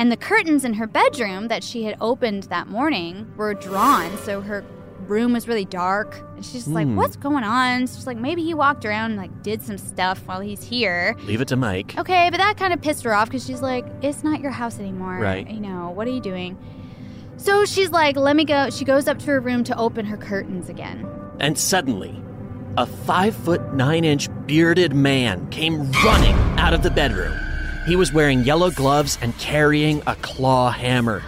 [0.00, 4.40] And the curtains in her bedroom that she had opened that morning were drawn, so
[4.40, 4.64] her
[5.06, 6.16] room was really dark.
[6.36, 6.96] And she's just like, Hmm.
[6.96, 10.40] "What's going on?" She's like, "Maybe he walked around and like did some stuff while
[10.40, 11.98] he's here." Leave it to Mike.
[11.98, 14.78] Okay, but that kind of pissed her off because she's like, it's not your house
[14.80, 15.18] anymore.
[15.18, 15.46] Right.
[15.50, 16.56] You know, what are you doing?
[17.36, 18.70] So she's like, let me go.
[18.70, 21.06] She goes up to her room to open her curtains again.
[21.40, 22.22] And suddenly,
[22.78, 27.34] a five foot nine inch bearded man came running out of the bedroom.
[27.90, 31.24] He was wearing yellow gloves and carrying a claw hammer.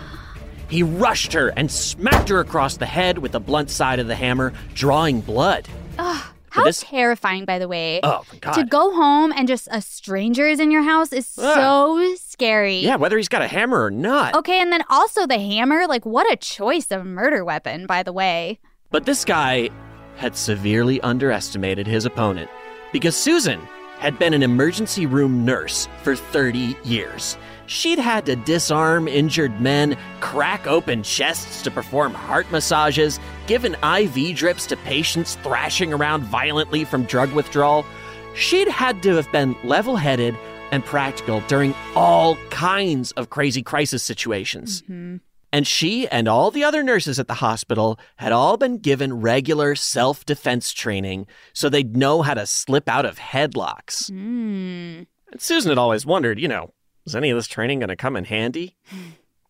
[0.68, 4.14] He rushed her and smacked her across the head with the blunt side of the
[4.14, 5.66] hammer, drawing blood.
[5.98, 7.98] Ugh, how this- terrifying, by the way.
[8.05, 8.53] Oh my god.
[8.53, 12.77] To go home and just a stranger is in your house is so scary.
[12.79, 14.37] yeah, whether he's got a hammer or not.
[14.37, 15.88] Okay, and then also the hammer.
[15.88, 18.61] Like, what a choice of murder weapon, by the way.
[18.92, 19.70] But this guy
[20.14, 22.48] had severely underestimated his opponent
[22.92, 23.61] because Susan
[24.02, 27.38] had been an emergency room nurse for 30 years.
[27.66, 34.34] She'd had to disarm injured men, crack open chests to perform heart massages, given IV
[34.34, 37.86] drips to patients thrashing around violently from drug withdrawal.
[38.34, 40.36] She'd had to have been level headed
[40.72, 44.82] and practical during all kinds of crazy crisis situations.
[44.82, 45.18] Mm-hmm.
[45.52, 49.74] And she and all the other nurses at the hospital had all been given regular
[49.74, 54.08] self defense training so they'd know how to slip out of headlocks.
[54.08, 55.02] Hmm.
[55.30, 56.72] And Susan had always wondered, you know,
[57.04, 58.76] is any of this training going to come in handy?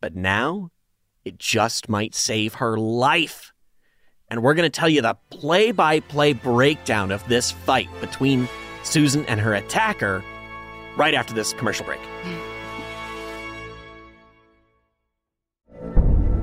[0.01, 0.73] But now,
[1.25, 3.53] it just might save her life.
[4.29, 8.49] And we're going to tell you the play by play breakdown of this fight between
[8.83, 10.25] Susan and her attacker
[10.97, 12.01] right after this commercial break.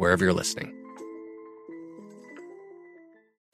[0.00, 0.79] wherever you're listening.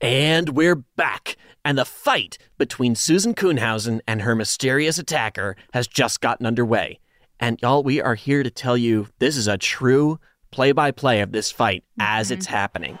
[0.00, 1.36] And we're back.
[1.64, 7.00] And the fight between Susan Kuhnhausen and her mysterious attacker has just gotten underway.
[7.40, 10.20] And y'all, we are here to tell you this is a true
[10.52, 12.54] play by play of this fight as it's mm-hmm.
[12.54, 12.98] happening.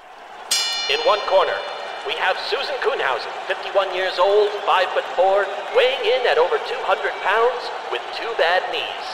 [0.90, 1.54] In one corner,
[2.04, 7.12] we have Susan Kuhnhausen, 51 years old, 5 foot 4, weighing in at over 200
[7.22, 9.06] pounds with two bad knees.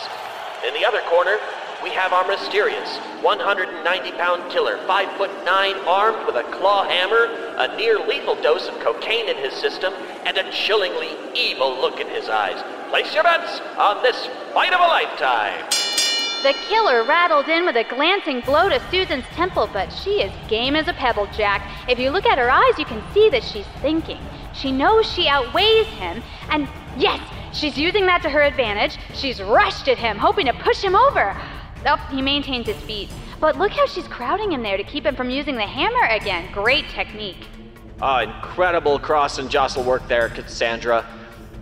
[0.66, 1.36] In the other corner,
[1.84, 7.26] we have our mysterious 190 pound killer, 5 foot 9, armed with a claw hammer,
[7.58, 9.92] a near lethal dose of cocaine in his system,
[10.24, 12.58] and a chillingly evil look in his eyes.
[12.88, 15.62] Place your bets on this fight of a lifetime.
[16.42, 20.76] The killer rattled in with a glancing blow to Susan's temple, but she is game
[20.76, 21.70] as a pebble, Jack.
[21.86, 24.20] If you look at her eyes, you can see that she's thinking.
[24.54, 26.66] She knows she outweighs him, and
[26.96, 27.20] yes,
[27.52, 28.96] she's using that to her advantage.
[29.12, 31.36] She's rushed at him, hoping to push him over.
[31.86, 33.10] Oh, he maintains his feet.
[33.40, 36.50] But look how she's crowding him there to keep him from using the hammer again.
[36.52, 37.46] Great technique.
[38.00, 41.04] Ah, incredible cross and jostle work there, Cassandra.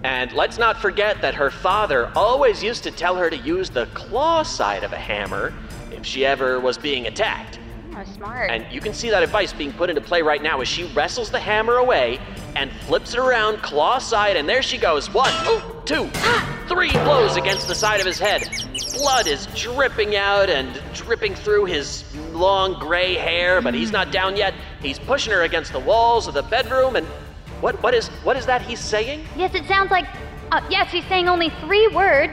[0.05, 3.87] And let's not forget that her father always used to tell her to use the
[3.87, 5.53] claw side of a hammer
[5.93, 7.59] if she ever was being attacked.
[8.03, 8.51] Oh, smart.
[8.51, 11.31] And you can see that advice being put into play right now as she wrestles
[11.31, 12.19] the hammer away
[12.57, 15.13] and flips it around claw side, and there she goes.
[15.13, 15.33] One,
[15.85, 16.09] two,
[16.69, 18.43] three blows against the side of his head.
[18.95, 24.37] Blood is dripping out and dripping through his long gray hair, but he's not down
[24.37, 24.55] yet.
[24.81, 27.07] He's pushing her against the walls of the bedroom, and
[27.61, 29.25] what what is what is that he's saying?
[29.37, 30.07] Yes, it sounds like.
[30.51, 32.33] Uh, yes, he's saying only three words.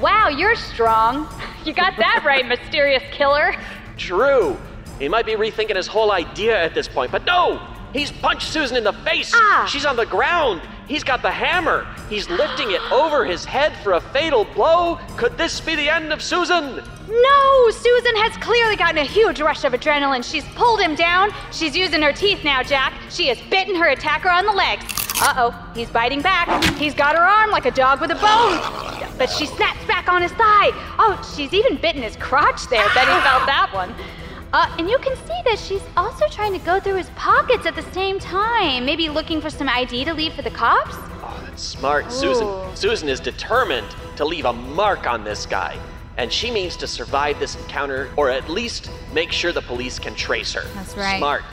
[0.00, 1.28] Wow, you're strong.
[1.64, 3.54] You got that right, mysterious killer.
[3.98, 4.56] True.
[4.98, 7.60] He might be rethinking his whole idea at this point, but no!
[7.92, 9.32] He's punched Susan in the face!
[9.34, 9.66] Ah.
[9.70, 10.60] She's on the ground!
[10.88, 11.86] He's got the hammer!
[12.10, 14.98] He's lifting it over his head for a fatal blow!
[15.16, 16.82] Could this be the end of Susan?
[17.08, 17.70] No!
[17.70, 20.24] Susan has clearly gotten a huge rush of adrenaline.
[20.24, 21.30] She's pulled him down.
[21.52, 22.92] She's using her teeth now, Jack.
[23.10, 24.84] She has bitten her attacker on the legs.
[25.20, 26.48] Uh oh, he's biting back.
[26.76, 29.08] He's got her arm like a dog with a bone.
[29.18, 30.70] But she snaps back on his thigh.
[30.98, 32.86] Oh, she's even bitten his crotch there.
[32.94, 33.94] Bet he felt that one.
[34.52, 37.74] Uh, and you can see that she's also trying to go through his pockets at
[37.76, 38.84] the same time.
[38.86, 40.94] Maybe looking for some ID to leave for the cops?
[41.22, 42.10] Oh, that's smart.
[42.10, 42.64] Susan Ooh.
[42.74, 45.78] Susan is determined to leave a mark on this guy.
[46.16, 50.14] and she means to survive this encounter or at least make sure the police can
[50.16, 50.64] trace her.
[50.74, 51.18] That's right.
[51.18, 51.44] Smart.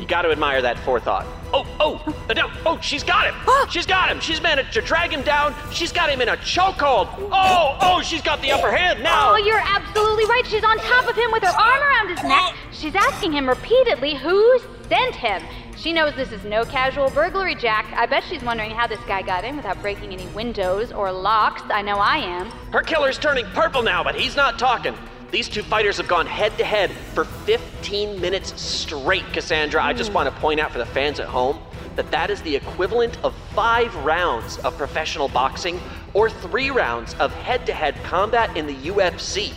[0.00, 1.26] You got to admire that forethought.
[1.52, 3.34] Oh, oh, no, oh, she's got him.
[3.70, 4.20] she's got him.
[4.20, 5.54] She's managed to drag him down.
[5.72, 7.08] She's got him in a chokehold.
[7.32, 9.32] Oh, oh, she's got the upper hand now.
[9.32, 10.42] Oh, you're absolutely right.
[10.46, 12.54] She's on top of him with her arm around his neck.
[12.72, 15.42] She's asking him repeatedly who sent him.
[15.76, 17.86] She knows this is no casual burglary, Jack.
[17.94, 21.62] I bet she's wondering how this guy got in without breaking any windows or locks.
[21.70, 22.50] I know I am.
[22.72, 24.94] Her killer's turning purple now, but he's not talking.
[25.30, 29.84] These two fighters have gone head to head for 15 minutes straight, Cassandra.
[29.84, 30.16] I just hmm.
[30.16, 31.58] want to point out for the fans at home
[31.96, 35.80] that that is the equivalent of five rounds of professional boxing
[36.14, 39.52] or three rounds of head to head combat in the UFC.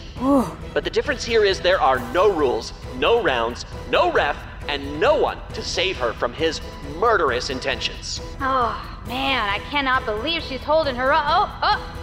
[0.74, 5.16] But the difference here is there are no rules, no rounds, no ref, and no
[5.16, 6.62] one to save her from his
[6.98, 8.20] murderous intentions.
[8.40, 11.26] Oh, man, I cannot believe she's holding her up.
[11.28, 11.98] Oh, oh.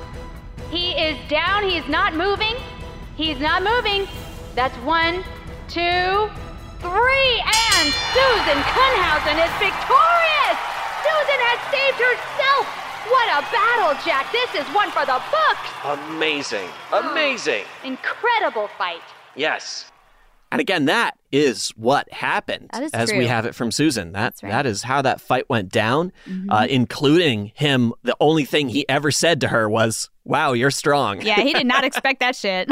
[0.71, 1.65] He is down.
[1.65, 2.57] He is not moving.
[3.19, 4.07] He's not moving.
[4.55, 5.25] That's one,
[5.67, 6.31] two,
[6.79, 7.33] three.
[7.75, 10.59] And Susan Kuhnhausen is victorious.
[11.03, 12.65] Susan has saved herself.
[13.11, 14.31] What a battle, Jack.
[14.31, 15.69] This is one for the books.
[16.07, 16.69] Amazing.
[16.93, 17.65] Oh, Amazing.
[17.83, 19.03] Incredible fight.
[19.35, 19.91] Yes.
[20.51, 23.19] And again, that is what happened That is as true.
[23.19, 24.13] we have it from Susan.
[24.13, 24.51] That right.
[24.51, 26.51] that is how that fight went down, Mm-hmm.
[26.51, 27.93] uh, including him.
[28.03, 31.67] The only thing he ever said to her was, "Wow, you're strong." Yeah, he did
[31.67, 32.69] not expect that shit.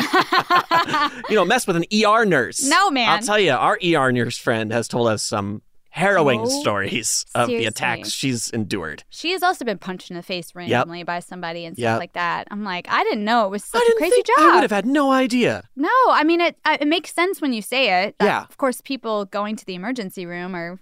[1.28, 2.64] you know, mess with an ER nurse.
[2.66, 3.08] No, man.
[3.10, 5.62] I'll tell you, our ER nurse friend has told us some
[5.96, 9.02] harrowing Oh, stories of the attacks she's endured.
[9.10, 11.98] she has also been punched in the face randomly by somebody and stuff Yep.
[11.98, 12.46] like that.
[12.50, 14.36] I'm like, I didn't know it was such a crazy job.
[14.38, 15.64] I would have had no idea.
[15.74, 16.56] No, I mean it.
[16.66, 18.14] It makes sense when you say it.
[18.20, 18.42] Yeah.
[18.48, 20.78] Of course, people going to the emergency room are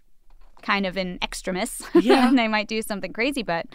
[0.63, 1.83] kind of in extremis.
[1.95, 2.29] Yeah.
[2.29, 3.67] and they might do something crazy, but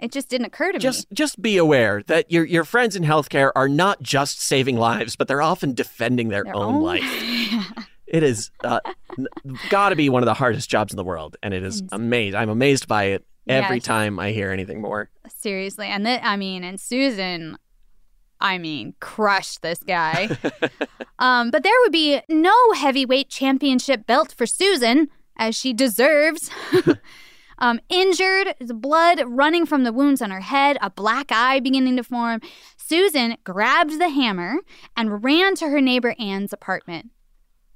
[0.00, 1.14] it just didn't occur to Just me.
[1.14, 5.28] just be aware that your your friends in healthcare are not just saving lives, but
[5.28, 7.04] they're often defending their, Their own, own- life.
[8.12, 8.80] It is uh,
[9.70, 12.36] got to be one of the hardest jobs in the world, and it is amazed.
[12.36, 13.84] I'm amazed by it every Yes.
[13.84, 15.10] time I hear anything more.
[15.28, 17.56] Seriously, and then I mean, and Susan,
[18.38, 20.36] I mean, crushed this guy.
[21.18, 26.50] um, but there would be no heavyweight championship belt for Susan, as she deserves.
[27.58, 32.04] um, injured, blood running from the wounds on her head, a black eye beginning to
[32.04, 32.40] form.
[32.76, 34.56] Susan grabbed the hammer
[34.96, 37.10] and ran to her neighbor Anne's apartment.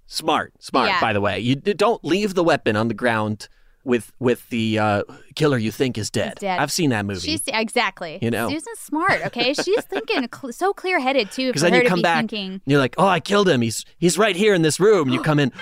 [0.07, 0.89] Smart, smart.
[0.89, 1.01] Yeah.
[1.01, 3.49] By the way, you don't leave the weapon on the ground
[3.85, 5.03] with with the uh,
[5.35, 6.35] killer you think is dead.
[6.41, 6.59] dead.
[6.59, 7.21] I've seen that movie.
[7.21, 8.19] She's exactly.
[8.21, 8.49] You know.
[8.49, 9.25] Susan's smart.
[9.27, 11.49] Okay, she's thinking cl- so clear headed too.
[11.49, 12.53] Because then you come back thinking...
[12.53, 13.63] and you're like, "Oh, I killed him.
[13.63, 15.53] He's he's right here in this room." You come in.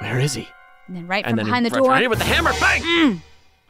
[0.00, 0.48] Where is he?
[0.86, 2.00] And then right and from then behind the right door.
[2.00, 3.22] you with the hammer, bang!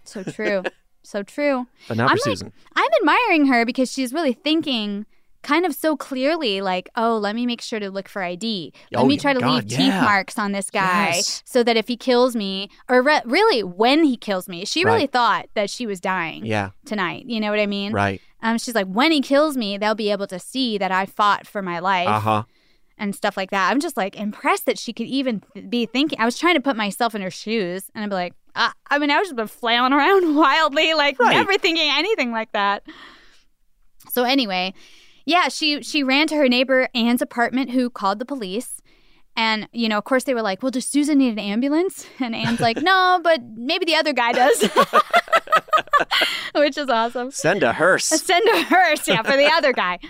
[0.05, 0.63] So true.
[1.03, 1.67] so true.
[1.89, 2.53] But not for I'm like- Susan.
[2.77, 5.07] I'm admiring her because she's really thinking
[5.43, 8.73] kind of so clearly like, oh, let me make sure to look for ID.
[8.93, 11.43] Let Oh, me try to God, leave teeth marks on this guy Yes.
[11.47, 15.01] so that if he kills me, or re- really when he kills me, she really
[15.01, 15.13] Right.
[15.13, 17.25] thought that she was dying Yeah, tonight.
[17.27, 17.93] You know what I mean?
[17.93, 18.21] right.
[18.43, 21.47] Um, she's like, when he kills me, they'll be able to see that I fought
[21.47, 22.43] for my life Uh huh.
[22.99, 23.71] and stuff like that.
[23.71, 26.19] I'm just like impressed that she could even th- be thinking.
[26.21, 28.99] I was trying to put myself in her shoes, and I'd be like, I, I
[28.99, 31.33] mean, I was just been flailing around wildly, like Right.
[31.37, 32.83] never thinking anything like that.
[34.11, 34.73] So anyway,
[35.31, 38.81] yeah, she she ran to her neighbor Anne's apartment, who called the police.
[39.37, 42.35] And you know, of course, they were like, "Well, does Susan need an ambulance?" And
[42.35, 44.61] Anne's like, "No, but maybe the other guy does,"
[46.57, 47.31] which is awesome.
[47.31, 48.07] Send a hearse.
[48.31, 50.01] Send a hearse, yeah, for the other guy.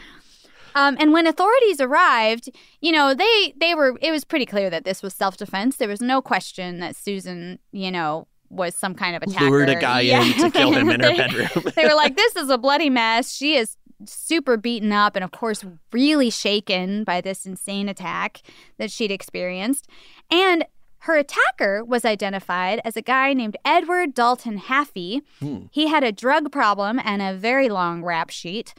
[0.74, 2.48] Um, and when authorities arrived,
[2.80, 5.76] you know, they they were it was pretty clear that this was self defense.
[5.76, 9.50] There was no question that Susan, you know, was some kind of attacker.
[9.50, 11.72] Lured a guy in to kill him in her bedroom.
[11.76, 15.30] they were like, "This is a bloody mess." She is super beaten up and of
[15.32, 18.42] course really shaken by this insane attack
[18.78, 19.86] that she'd experienced.
[20.30, 20.64] And
[21.04, 25.22] her attacker was identified as a guy named Edward Dalton Haffey.
[25.70, 28.74] He had a drug problem and a very long rap sheet.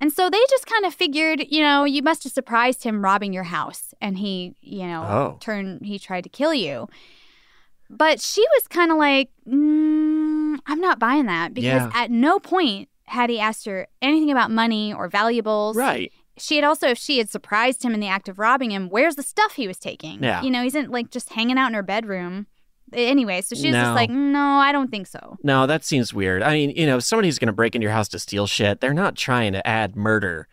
[0.00, 3.32] And so they just kind of figured, you know, you must have surprised him robbing
[3.32, 5.36] your house and he, you know, Oh.
[5.40, 6.88] turned he tried to kill you.
[7.88, 11.90] But she was kind of like, mm, I'm not buying that because Yeah.
[11.94, 15.76] at no point had he asked her anything about money or valuables.
[15.76, 16.12] Right.
[16.38, 19.14] She had also, if she had surprised him in the act of robbing him, where's
[19.16, 20.22] the stuff he was taking?
[20.22, 20.42] Yeah.
[20.42, 22.46] You know, he's not like just hanging out in her bedroom.
[22.92, 23.82] Anyway, so she was No.
[23.82, 25.38] just like, no, I don't think so.
[25.42, 26.42] No, that seems weird.
[26.42, 28.80] I mean, you know, somebody who's going to break into your house to steal shit,
[28.80, 30.46] they're not trying to add murder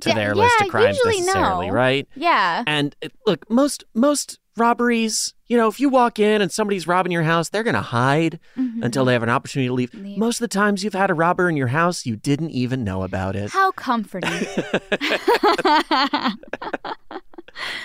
[0.00, 1.72] to Yeah, their list of crimes necessarily, no.
[1.72, 2.06] right?
[2.14, 2.62] Yeah.
[2.66, 7.12] And uh, look, most most robberies, you know, if you walk in and somebody's robbing
[7.12, 8.84] your house, they're going to hide Mhm.
[8.84, 9.94] until they have an opportunity to leave.
[9.94, 10.18] Leave.
[10.18, 13.02] Most of the times you've had a robber in your house, you didn't even know
[13.02, 13.50] about it.
[13.50, 14.30] How comforting.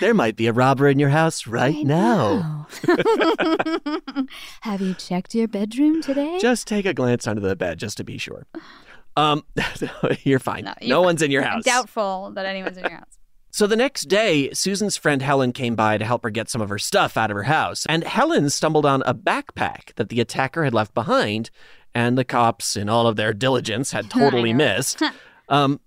[0.00, 2.66] There might be a robber in your house right now.
[4.62, 6.38] Have you checked your bedroom today?
[6.40, 8.46] Just take a glance under the bed just to be sure.
[9.16, 9.44] Um,
[10.22, 10.64] you're fine.
[10.64, 11.04] No, you're fine.
[11.04, 11.64] one's in your I'm house.
[11.64, 13.15] doubtful that anyone's in your house.
[13.56, 16.68] So the next day, Susan's friend Helen came by to help her get some of
[16.68, 17.86] her stuff out of her house.
[17.88, 21.48] And Helen stumbled on a backpack that the attacker had left behind,
[21.94, 25.02] and the cops, in all of their diligence, had totally missed.
[25.48, 25.80] um,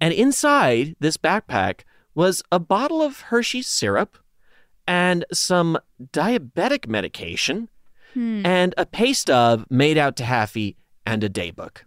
[0.00, 1.80] and inside this backpack
[2.14, 4.16] was a bottle of Hershey's syrup
[4.88, 7.68] and some diabetic medication
[8.14, 8.46] Hmm.
[8.46, 11.82] and a pay stub made out to Haffey and a daybook.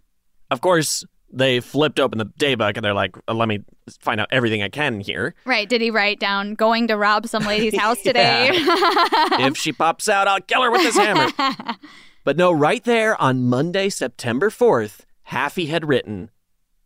[0.48, 1.04] Of course,
[1.34, 3.64] they flipped open the daybook and they're like, "Uh, let me
[4.00, 5.34] find out everything I can here.
[5.44, 5.68] Right.
[5.68, 8.50] Did he write down going to rob some lady's house today?
[8.52, 11.30] if she pops out, I'll kill her with this hammer.
[12.24, 16.30] But no, right there on Monday, September 4th, Haffey had written,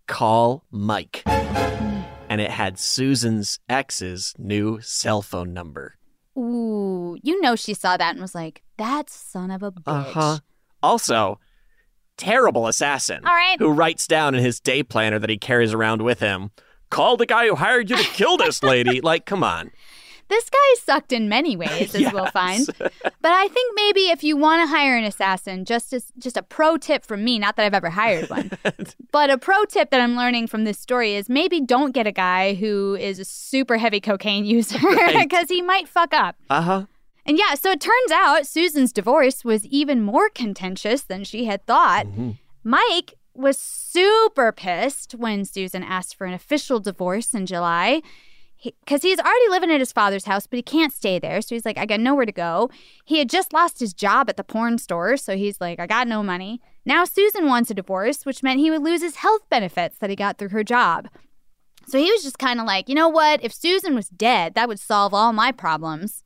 [0.09, 1.23] call Mike.
[1.27, 5.95] And it had Susan's ex's new cell phone number.
[6.37, 9.83] Ooh, you know she saw that and was like, that son of a bitch.
[9.87, 10.39] Uh huh.
[10.83, 11.39] Also,
[12.19, 13.25] terrible assassin.
[13.25, 13.57] All right.
[13.59, 16.51] Who writes down in his day planner that he carries around with him,
[16.91, 19.01] call the guy who hired you to kill this lady.
[19.03, 19.71] like, come on.
[20.29, 22.67] This guy sucked in many ways, as we'll find.
[22.67, 22.93] But
[23.33, 26.77] I think maybe if you want to hire an assassin, just as just a pro
[26.77, 28.51] tip from me, not that I've ever hired one,
[29.11, 32.13] but a pro tip that I'm learning from this story is maybe don't get a
[32.13, 35.17] guy who is a super heavy cocaine user Right.
[35.27, 36.37] because he might fuck up.
[36.51, 36.85] Uh huh.
[37.29, 41.65] And yeah, so it turns out Susan's divorce was even more contentious than she had
[41.67, 42.07] thought.
[42.07, 42.31] Mm-hmm.
[42.65, 48.01] Mike was super pissed when Susan asked for an official divorce in July
[48.63, 51.41] because he's already living at his father's house, but he can't stay there.
[51.43, 52.71] So he's like, I got nowhere to go.
[53.05, 55.17] He had just lost his job at the porn store.
[55.17, 56.61] So he's like, I got no money.
[56.85, 60.17] Now Susan wants a divorce, which meant he would lose his health benefits that he
[60.17, 61.09] got through her job.
[61.87, 63.45] So he was just kind of like, you know what?
[63.45, 66.23] If Susan was dead, that would solve all my problems.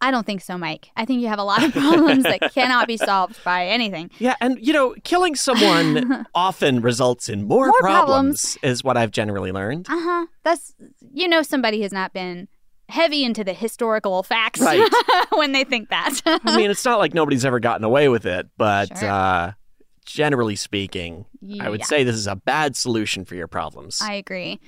[0.00, 0.90] I don't think so, Mike.
[0.96, 4.10] I think you have a lot of problems that cannot be solved by anything.
[4.18, 9.10] Yeah, and you know, killing someone often results in more, More problems, is what I've
[9.12, 9.86] generally learned.
[9.88, 10.26] Uh huh.
[10.42, 10.74] That's
[11.12, 12.48] you know somebody has not been
[12.90, 14.86] heavy into the historical facts Right.
[15.32, 16.20] when they think that.
[16.26, 19.08] I mean, it's not like nobody's ever gotten away with it, but Sure.
[19.08, 19.52] uh,
[20.04, 21.24] generally speaking,
[21.60, 24.00] I would say this is a bad solution for your problems.
[24.02, 24.60] I agree.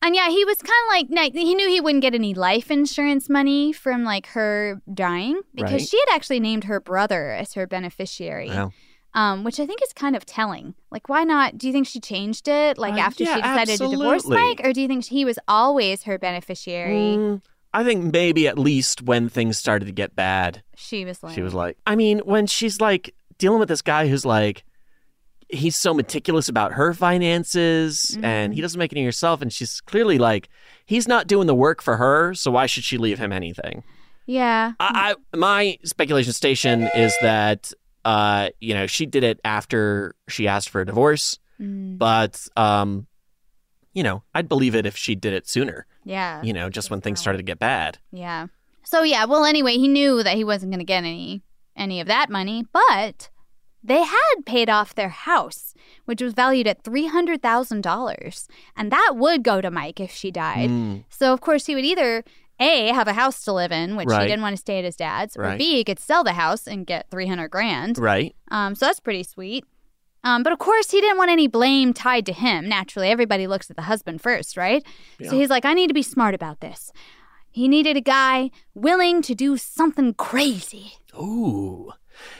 [0.00, 0.70] And yeah, he was kind
[1.04, 5.40] of like he knew he wouldn't get any life insurance money from like her dying
[5.54, 5.88] because Right.
[5.88, 8.48] she had actually named her brother as her beneficiary.
[8.48, 8.72] Well.
[9.14, 10.74] Um, which I think is kind of telling.
[10.92, 11.56] Like, why not?
[11.58, 14.26] Do you think she changed it, like Uh, after yeah, she decided to divorce.
[14.26, 17.16] Mike, or do you think he was always her beneficiary?
[17.16, 17.42] Mm,
[17.74, 21.42] I think maybe at least when things started to get bad, She was like, she
[21.42, 24.62] was like, I mean, when she's like dealing with this guy who's like,
[25.50, 28.52] he's so meticulous about her finances and Mm-hmm.
[28.52, 29.40] he doesn't make any herself.
[29.42, 30.48] And she's clearly like,
[30.86, 32.34] he's not doing the work for her.
[32.34, 33.82] So why should she leave him anything?
[34.26, 37.72] yeah, I, I my speculation station is that
[38.04, 41.96] uh you know she did it after she asked for a divorce, Mm.
[41.98, 43.06] but um
[43.94, 45.86] you know I'd believe it if she did it sooner.
[46.04, 47.98] yeah, You know, just when things started to get bad.
[48.12, 48.48] yeah.
[48.84, 51.42] So yeah, well, anyway, he knew that he wasn't going to get any
[51.74, 53.30] any of that money, but
[53.82, 55.74] they had paid off their house,
[56.04, 60.10] which was valued at three hundred thousand dollars, and that would go to Mike if
[60.10, 60.70] she died.
[60.70, 61.04] Mm.
[61.10, 62.24] So of course he would either
[62.60, 64.22] a have a house to live in, which Right.
[64.22, 66.66] he didn't want to stay at his dad's, or b he could sell the house
[66.66, 67.98] and get three hundred grand.
[67.98, 68.34] Right.
[68.50, 69.64] Um, so that's pretty sweet.
[70.24, 72.68] Um, but of course, he didn't want any blame tied to him.
[72.68, 74.84] Naturally, everybody looks at the husband first, right?
[75.22, 76.92] So he's like, I need to be smart about this.
[77.52, 80.94] He needed a guy willing to do something crazy.
[81.14, 81.92] Ooh.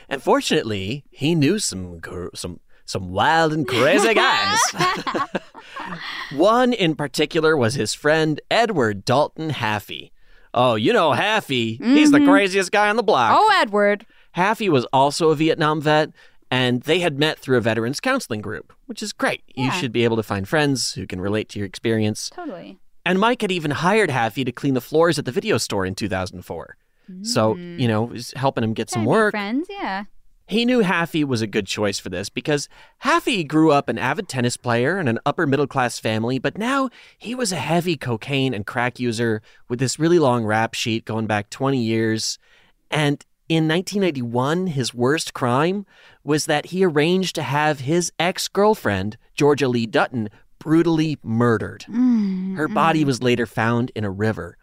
[0.08, 2.00] And fortunately, he knew some
[2.34, 4.58] some some wild and crazy guys.
[6.32, 10.10] One in particular was his friend Edward Dalton Haffey.
[10.54, 11.82] Oh, you know Haffey.
[11.82, 12.26] He's the Mhm.
[12.28, 13.36] craziest guy on the block.
[13.38, 14.06] Oh, Edward.
[14.36, 16.10] Haffey was also a Vietnam vet,
[16.50, 19.42] and they had met through a veterans counseling group, which is great.
[19.54, 22.30] You should be able to find friends who can relate to your experience.
[22.34, 22.78] Totally.
[23.04, 25.94] And Mike had even hired Haffey to clean the floors at the video store in
[25.94, 26.76] 2004.
[27.22, 28.12] So, you know, mm.
[28.12, 29.32] was helping him get some Trying to be work.
[29.32, 30.04] Friends, yeah.
[30.48, 32.70] He knew Haffey was a good choice for this because
[33.04, 36.88] Haffey grew up an avid tennis player in an upper middle class family, but now
[37.18, 41.26] he was a heavy cocaine and crack user with this really long rap sheet going
[41.26, 42.38] back 20 years.
[42.90, 45.84] And in 1981, his worst crime
[46.24, 51.84] was that he arranged to have his ex girlfriend, Georgia Lee Dutton, brutally murdered.
[51.88, 53.06] Mm, Her body mm.
[53.06, 54.56] was later found in a river.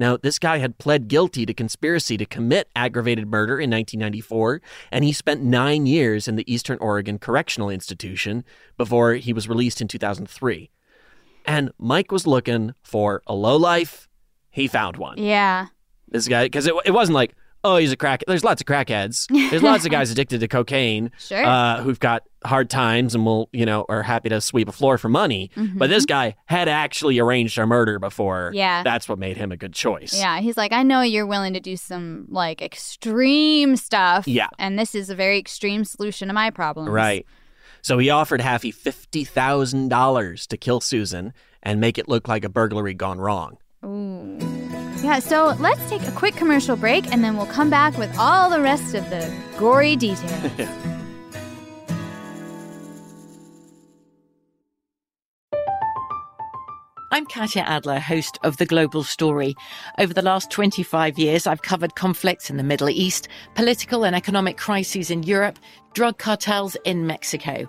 [0.00, 5.04] Now, this guy had pled guilty to conspiracy to commit aggravated murder in 1994, and
[5.04, 8.42] he spent nine years in the Eastern Oregon Correctional Institution
[8.78, 10.70] before he was released in 2003.
[11.44, 14.08] And Mike was looking for a lowlife.
[14.48, 15.18] He found one.
[15.18, 15.66] Yeah.
[16.08, 17.34] This guy, because it, it wasn't like,
[17.64, 18.22] oh, he's a crack.
[18.26, 19.26] There's lots of crackheads.
[19.50, 21.44] There's lots of guys addicted to cocaine Sure.
[21.44, 24.96] uh, who've got hard times and will, you know, are happy to sweep a floor
[24.96, 25.50] for money.
[25.56, 28.46] But this guy had actually arranged a murder before.
[28.48, 28.56] Mm-hmm.
[28.56, 28.82] Yeah.
[28.82, 30.18] That's what made him a good choice.
[30.18, 34.26] Yeah, he's like, I know you're willing to do some like extreme stuff.
[34.26, 34.48] Yeah.
[34.58, 36.88] And this is a very extreme solution to my problems.
[36.90, 37.26] Right.
[37.82, 41.32] So he offered Haffey $50,000 to kill Susan
[41.62, 43.58] and make it look like a burglary gone wrong.
[43.84, 44.79] Ooh.
[45.02, 48.50] Yeah, so let's take a quick commercial break and then we'll come back with all
[48.50, 50.52] the rest of the gory details.
[57.12, 59.54] I'm Katya Adler, host of The Global Story.
[59.98, 64.58] Over the last 25 years, I've covered conflicts in the Middle East, political and economic
[64.58, 65.58] crises in Europe,
[65.94, 67.68] drug cartels in Mexico.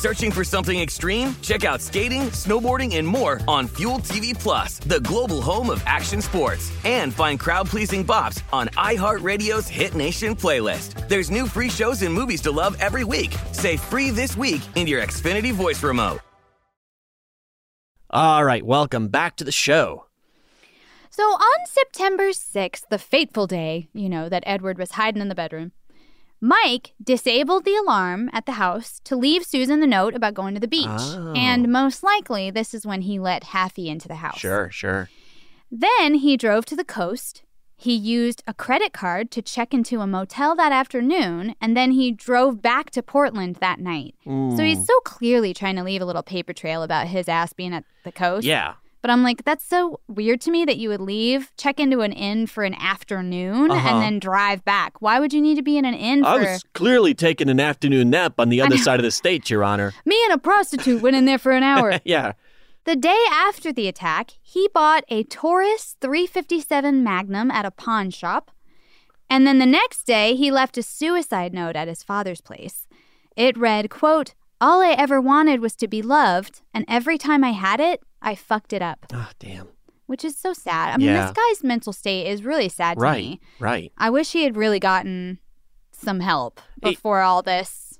[0.00, 1.36] Searching for something extreme?
[1.42, 6.22] Check out skating, snowboarding, and more on Fuel TV Plus, the global home of action
[6.22, 6.72] sports.
[6.86, 11.06] And find crowd-pleasing bops on iHeartRadio's Hit Nation playlist.
[11.06, 13.36] There's new free shows and movies to love every week.
[13.52, 16.20] Say free this week in your Xfinity voice remote.
[18.08, 20.06] All right, welcome back to the show.
[21.10, 25.34] So on September 6th, the fateful day, you know, that Edward was hiding in the
[25.34, 25.72] bedroom,
[26.40, 30.60] Mike disabled the alarm at the house to leave Susan the note about going to
[30.60, 30.86] the beach.
[30.88, 31.34] Oh.
[31.36, 34.38] And most likely, this is when he let Haffey into the house.
[34.38, 35.10] Sure, sure.
[35.70, 37.42] Then he drove to the coast.
[37.76, 42.10] He used a credit card to check into a motel that afternoon, and then he
[42.10, 44.14] drove back to Portland that night.
[44.26, 47.72] So he's so clearly trying to leave a little paper trail about his ass being
[47.72, 48.44] at the coast.
[48.46, 48.74] Yeah.
[49.02, 52.12] But I'm like, that's so weird to me that you would leave, check into an
[52.12, 53.88] inn for an afternoon, Uh-huh.
[53.88, 55.00] and then drive back.
[55.00, 58.10] Why would you need to be in an inn I was clearly taking an afternoon
[58.10, 59.92] nap on the other side of the state, Your Honor.
[60.04, 61.98] me and a prostitute went in there for an hour?
[62.04, 62.32] yeah.
[62.84, 68.50] The day after the attack, he bought a Taurus 357 Magnum at a pawn shop.
[69.28, 72.86] And then the next day, he left a suicide note at his father's place.
[73.36, 77.50] It read, quote, All I ever wanted was to be loved, and every time I
[77.52, 79.06] had it, I fucked it up.
[79.12, 79.68] Ah, damn.
[80.06, 80.92] Which is so sad.
[80.92, 81.26] I mean, Yeah.
[81.26, 83.40] this guy's mental state is really sad to Right, me.
[83.58, 83.92] right.
[83.96, 85.38] I wish he had really gotten
[85.92, 87.98] some help before all this,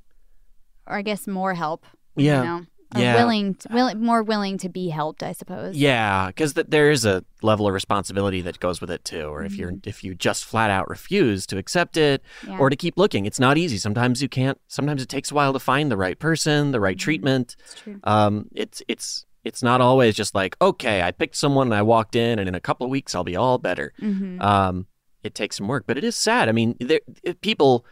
[0.87, 1.87] or I guess more help.
[2.17, 2.39] Yeah.
[2.43, 2.67] You know?
[2.99, 3.14] Yeah.
[3.16, 5.76] willing, to, more willing to be helped, I suppose.
[5.76, 9.24] Yeah, because th- there is a level of responsibility that goes with it too.
[9.26, 12.53] Or if you're if you just flat out refuse to accept it, Mm-hmm.
[12.53, 12.59] Yeah.
[12.59, 13.78] or to keep looking, it's not easy.
[13.78, 14.59] Sometimes you can't.
[14.68, 17.57] Sometimes it takes a while to find the right person, the right treatment.
[17.61, 18.01] It's true.
[18.05, 22.16] Um, it's it's it's not always just like okay, I picked someone and I walked
[22.16, 23.93] in, and in a couple of weeks I'll be all better.
[24.01, 24.41] Mhm.
[24.43, 24.86] Um,
[25.22, 26.49] it takes some work, but it is sad.
[26.49, 27.01] I mean, there,
[27.43, 27.84] people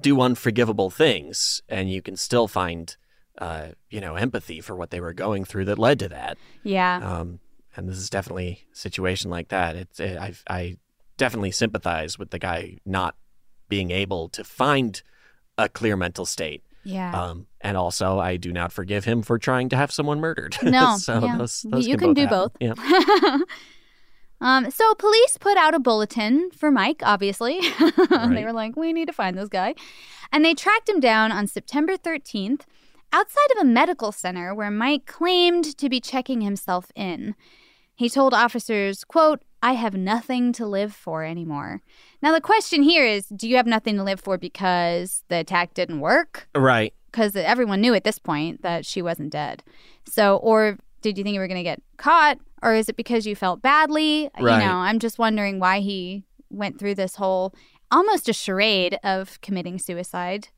[0.00, 2.96] do unforgivable things, and you can still find,
[3.38, 6.38] uh, you know, empathy for what they were going through that led to that.
[6.62, 6.96] Yeah.
[6.96, 7.40] Um,
[7.76, 9.76] and this is definitely a situation like that.
[9.76, 10.76] It's it, I I
[11.16, 13.16] definitely sympathize with the guy not
[13.68, 15.02] being able to find
[15.58, 16.62] a clear mental state.
[16.84, 17.20] Yeah.
[17.20, 20.56] Um, and also, I do not forgive him for trying to have someone murdered.
[20.62, 21.36] No, so yeah.
[21.36, 22.38] those, those you can, do happen.
[22.38, 22.52] both.
[22.60, 23.38] Yeah.
[24.40, 27.02] um, so police put out a bulletin for Mike.
[27.04, 27.60] Obviously,
[28.10, 29.74] they were like, "We need to find this guy,"
[30.30, 32.60] and they tracked him down on September 13th
[33.16, 37.34] outside of a medical center where Mike claimed to be checking himself in.
[37.94, 41.80] He told officers, "quote I have nothing to live for anymore."
[42.22, 45.68] Now the question here is, do you have nothing to live for because the attack
[45.74, 46.32] didn't work?
[46.54, 46.92] Right.
[47.10, 49.64] because everyone knew at this point that she wasn't dead.
[50.04, 53.26] So, or did you think you were going to get caught, or is it because
[53.26, 54.28] you felt badly?
[54.38, 54.60] Right.
[54.60, 57.54] You know, I'm just wondering why he went through this whole
[57.90, 60.48] almost a charade of committing suicide.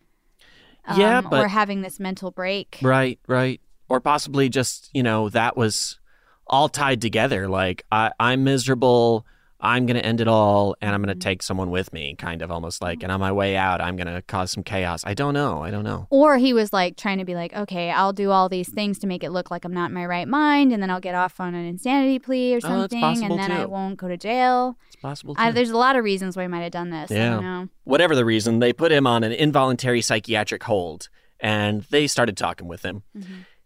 [0.96, 2.78] Yeah, um, but- or having this mental break.
[2.82, 3.60] Right, right.
[3.88, 5.98] Or possibly just, you know, that was
[6.46, 7.48] all tied together.
[7.48, 9.26] Like, I, I'm miserable.
[9.60, 11.18] I'm going to end it all and I'm going Mm-hmm.
[11.20, 13.96] to take someone with me, kind of almost like, and on my way out, I'm
[13.96, 15.02] going to cause some chaos.
[15.04, 15.62] I don't know.
[15.64, 16.06] I don't know.
[16.10, 19.06] Or he was like trying to be like, okay, I'll do all these things to
[19.08, 21.40] make it look like I'm not in my right mind, and then I'll get off
[21.40, 24.76] on an insanity plea or Oh, something, possible, and then I won't go to jail.
[24.86, 25.34] It's possible.
[25.38, 27.10] I, there's a lot of reasons why he might have done this.
[27.10, 27.68] I don't know.
[27.84, 31.08] Whatever the reason, they put him on an involuntary psychiatric hold
[31.40, 33.02] and they started talking with him.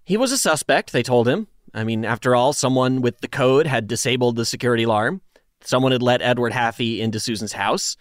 [0.04, 1.48] He was a suspect, they told him.
[1.74, 5.22] I mean, after all, someone with the code had disabled the security alarm.
[5.64, 7.96] Someone had let Edward Haffey into Susan's house.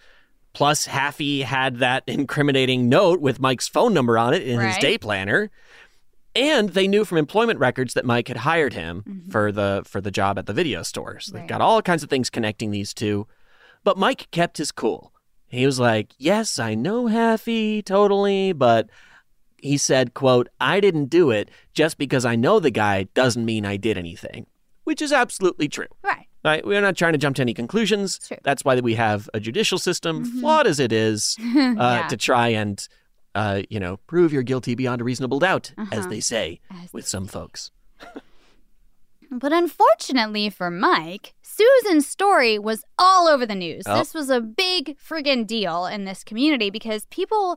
[0.52, 4.98] Plus, Haffey had that incriminating note with Mike's phone number on it in his day
[4.98, 5.50] planner.
[6.34, 9.30] And they knew from employment records that Mike had hired him mm-hmm.
[9.30, 11.20] for the for the job at the video store.
[11.20, 13.26] So they've got all kinds of things connecting these two.
[13.84, 15.12] But Mike kept his cool.
[15.48, 18.88] He was like, "Yes, I know Haffey totally, but
[19.58, 23.66] he said, quote, I didn't do it just because I know the guy doesn't mean
[23.66, 24.46] I did anything."
[24.84, 25.86] Which is absolutely true.
[26.02, 26.28] Right.
[26.44, 26.66] Right?
[26.66, 28.18] We're not trying to jump to any conclusions.
[28.42, 30.40] That's why we have a judicial system, Mm-hmm.
[30.40, 32.06] flawed as it is, uh, Yeah.
[32.08, 32.86] to try and,
[33.36, 36.08] uh, you know, prove you're guilty beyond a reasonable doubt, as Uh-huh.
[36.08, 36.60] they say
[36.92, 37.70] with some folks.
[39.30, 43.84] But unfortunately for Mike, Susan's story was all over the news.
[43.86, 43.96] Oh.
[43.98, 47.56] This was a big friggin' deal in this community because people,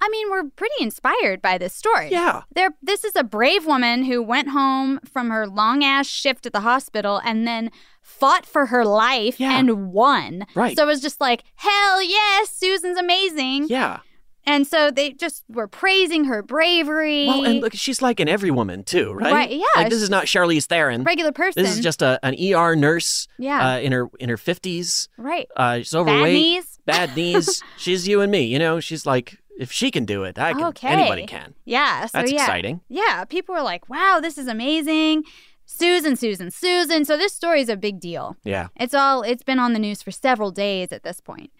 [0.00, 2.10] I mean, we're pretty inspired by this story.
[2.10, 2.42] Yeah.
[2.54, 6.52] There, this is a brave woman who went home from her long ass shift at
[6.52, 7.70] the hospital and then
[8.02, 10.46] fought for her life and won.
[10.54, 10.76] Right.
[10.76, 13.66] So it was just like, hell yes, Susan's amazing.
[13.68, 14.00] Yeah.
[14.46, 17.26] And so they just were praising her bravery.
[17.26, 19.30] Well, and look, she's like an every woman too, right?
[19.32, 21.04] Right, yeah, Like this is not Charlize Theron.
[21.04, 21.62] regular person.
[21.62, 23.28] This is just a, an ER nurse.
[23.38, 23.74] Yeah.
[23.74, 25.08] Uh, in her in her fifties.
[25.18, 25.46] right.
[25.54, 26.32] Uh, she's overweight.
[26.32, 26.78] knees.
[26.86, 27.62] Bad knees.
[27.76, 28.44] she's you and me.
[28.44, 30.64] You know, she's like, if she can do it, I can.
[30.66, 30.88] Okay.
[30.88, 31.54] Anybody can.
[31.64, 32.06] Yeah.
[32.06, 32.40] So That's yeah.
[32.42, 32.80] exciting.
[32.88, 33.24] Yeah.
[33.24, 35.24] People were like, wow, this is amazing.
[35.66, 37.04] Susan, Susan, Susan.
[37.04, 38.36] So this story is a big deal.
[38.44, 38.68] Yeah.
[38.76, 41.50] It's all it's been on the news for several days at this point.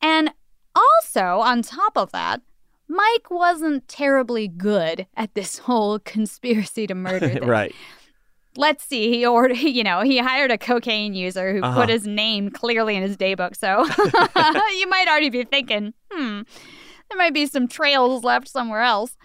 [0.00, 0.30] And
[0.74, 2.40] also, on top of that,
[2.88, 7.46] Mike wasn't terribly good at this whole conspiracy to murder thing.
[7.46, 7.74] right.
[8.56, 9.10] Let's see.
[9.10, 11.80] He ordered, you know, he hired a cocaine user who Uh-huh.
[11.82, 13.54] put his name clearly in his daybook.
[13.56, 13.84] So
[14.78, 16.40] you might already be thinking, hmm,
[17.10, 19.16] there might be some trails left somewhere else.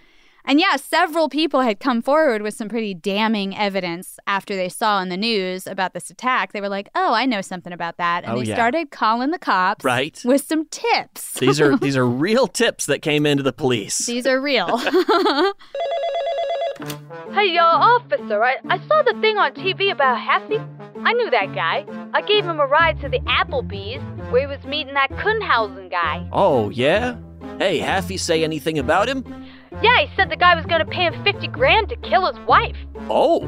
[0.48, 5.02] And yeah, several people had come forward with some pretty damning evidence after they saw
[5.02, 6.52] in the news about this attack.
[6.54, 8.54] They were like, "Oh, I know something about that," and Oh, they yeah.
[8.54, 10.22] started calling the cops Right.
[10.24, 11.40] with some tips.
[11.40, 14.06] These are these are real tips that came into the police.
[14.06, 14.78] These are real.
[17.34, 20.58] Hey, uh, officer, I, I saw the thing on TV about Happy.
[21.04, 21.86] I knew that guy.
[22.14, 26.28] I gave him a ride to the Applebee's where he was meeting that Kuhnhausen guy.
[26.32, 27.16] Oh yeah.
[27.58, 29.24] Hey, Haffey say anything about him?
[29.82, 32.76] Yeah, he said the guy was gonna pay him 50 grand to kill his wife.
[33.10, 33.48] Oh.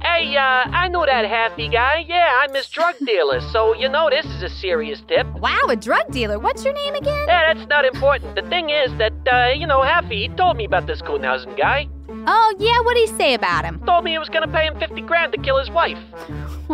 [0.00, 2.04] Hey, uh, I know that Happy guy.
[2.06, 5.26] Yeah, I'm his drug dealer, so you know this is a serious tip.
[5.34, 6.38] Wow, a drug dealer.
[6.38, 7.24] What's your name again?
[7.28, 8.34] Yeah, that's not important.
[8.34, 11.88] The thing is that, uh, you know, Happy, he told me about this Kuhnhausen guy.
[12.08, 13.80] Oh, yeah, what'd he say about him?
[13.86, 15.98] Told me he was gonna pay him 50 grand to kill his wife.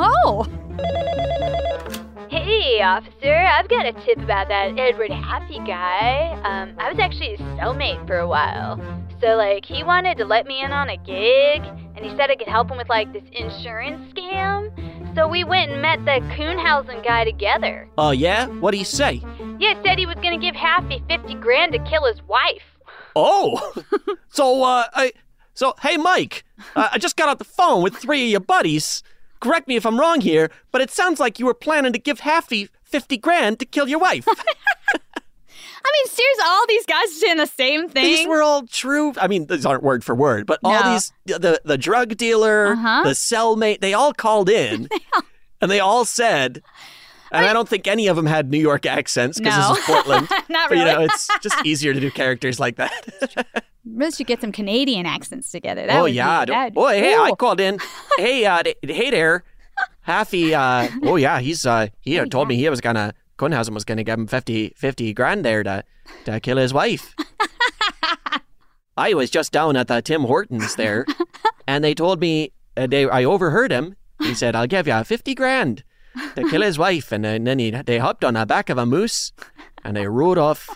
[0.01, 0.45] Whoa.
[2.31, 6.41] Hey, officer, I've got a tip about that Edward Happy guy.
[6.45, 8.81] Um, I was actually his cellmate for a while.
[9.21, 11.65] So, like, he wanted to let me in on a gig,
[11.97, 14.71] and he said I could help him with, like, this insurance scam.
[15.17, 17.89] So we went and met the Kuhnhausen guy together.
[17.99, 18.47] Oh, yeah?
[18.47, 19.21] What'd he say?
[19.59, 22.63] Yeah, said he was gonna give Happy 50 grand to kill his wife.
[23.17, 23.75] Oh!
[24.29, 25.13] so, uh, I.
[25.55, 26.45] So, hey, Mike,
[26.77, 29.03] uh, I just got off the phone with three of your buddies.
[29.41, 32.21] Correct me if I'm wrong here, but it sounds like you were planning to give
[32.21, 34.27] Happy 50 grand to kill your wife.
[35.81, 38.05] I mean, seriously, all these guys are saying the same thing.
[38.05, 39.15] These were all true.
[39.21, 43.03] I mean, these aren't word for word, but all these the the drug dealer, Uh-huh.
[43.05, 44.89] the cellmate, they all called in,
[45.61, 46.63] and they all said.
[47.31, 49.75] And I don't think any of them had New York accents because No.
[49.75, 50.29] this is Portland.
[50.49, 51.05] Not But, you know, really.
[51.07, 53.65] it's just easier to do characters like that.
[53.95, 55.87] Really should get some Canadian accents together.
[55.87, 57.79] That oh yeah, Be, boy, hey, I called in.
[58.19, 59.45] hey, uh, hey there,
[60.03, 60.55] Happy.
[60.55, 64.19] Uh, oh yeah, he's uh, he told me he was gonna Kuhnhausen was gonna give
[64.19, 65.85] him 50, 50 grand there to
[66.25, 67.15] to kill his wife.
[68.97, 71.07] I was just down at the Tim Hortons there,
[71.69, 73.97] and they told me uh, they I overheard him.
[74.21, 75.85] He said, "I'll give you fifty grand
[76.35, 78.87] to kill his wife," and, then- then he they hopped on the back of a
[78.87, 79.33] moose,
[79.85, 80.69] and they rode off.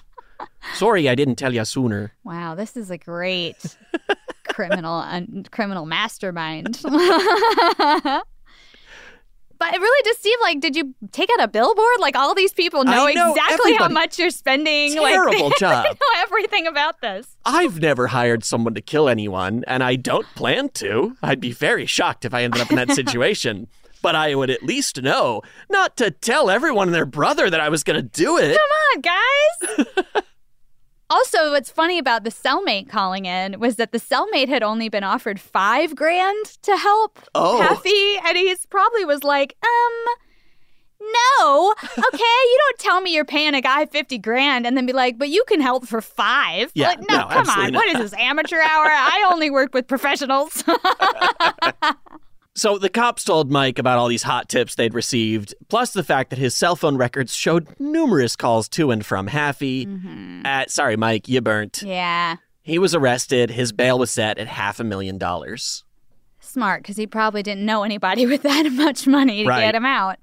[0.74, 2.12] Sorry, I didn't tell you sooner.
[2.24, 3.76] Wow, this is a great
[4.48, 6.80] criminal un- criminal mastermind.
[9.62, 12.00] But it really just seemed like, did you take out a billboard?
[12.00, 14.92] Like all these people know, know, exactly how much you're spending.
[14.94, 15.84] Terrible like, job.
[15.84, 17.36] They know everything about this.
[17.44, 21.16] I've never hired someone to kill anyone, and I don't plan to.
[21.22, 23.68] I'd be very shocked if I ended up in that situation.
[24.02, 27.68] But I would at least know not to tell everyone and their brother that I
[27.68, 28.58] was going to do it.
[28.58, 30.24] Come on, guys.
[31.12, 35.04] Also, what's funny about the cellmate calling in was that the cellmate had only been
[35.04, 37.60] offered five grand to help Oh.
[37.60, 40.14] Happy, and he's probably was like, um.
[41.38, 41.74] No.
[41.82, 45.18] Okay, you don't tell me you're paying a guy 50 grand and then be like,
[45.18, 46.70] but you can help for five.
[46.74, 47.72] Yeah, like, no, no, come on.
[47.72, 47.74] not.
[47.74, 48.86] What is this, amateur hour?
[48.86, 50.62] I only work with professionals.
[52.54, 56.30] So the cops told Mike about all these hot tips they'd received, plus the fact
[56.30, 60.44] that his cell phone records showed numerous calls to and from Haffey.
[60.44, 61.82] At sorry, Mike, you burnt.
[61.82, 62.36] yeah.
[62.64, 63.50] He was arrested.
[63.50, 65.82] His bail was set at half a million dollars.
[66.38, 69.62] Smart, because he probably didn't know anybody with that much money to Right.
[69.62, 70.18] get him out.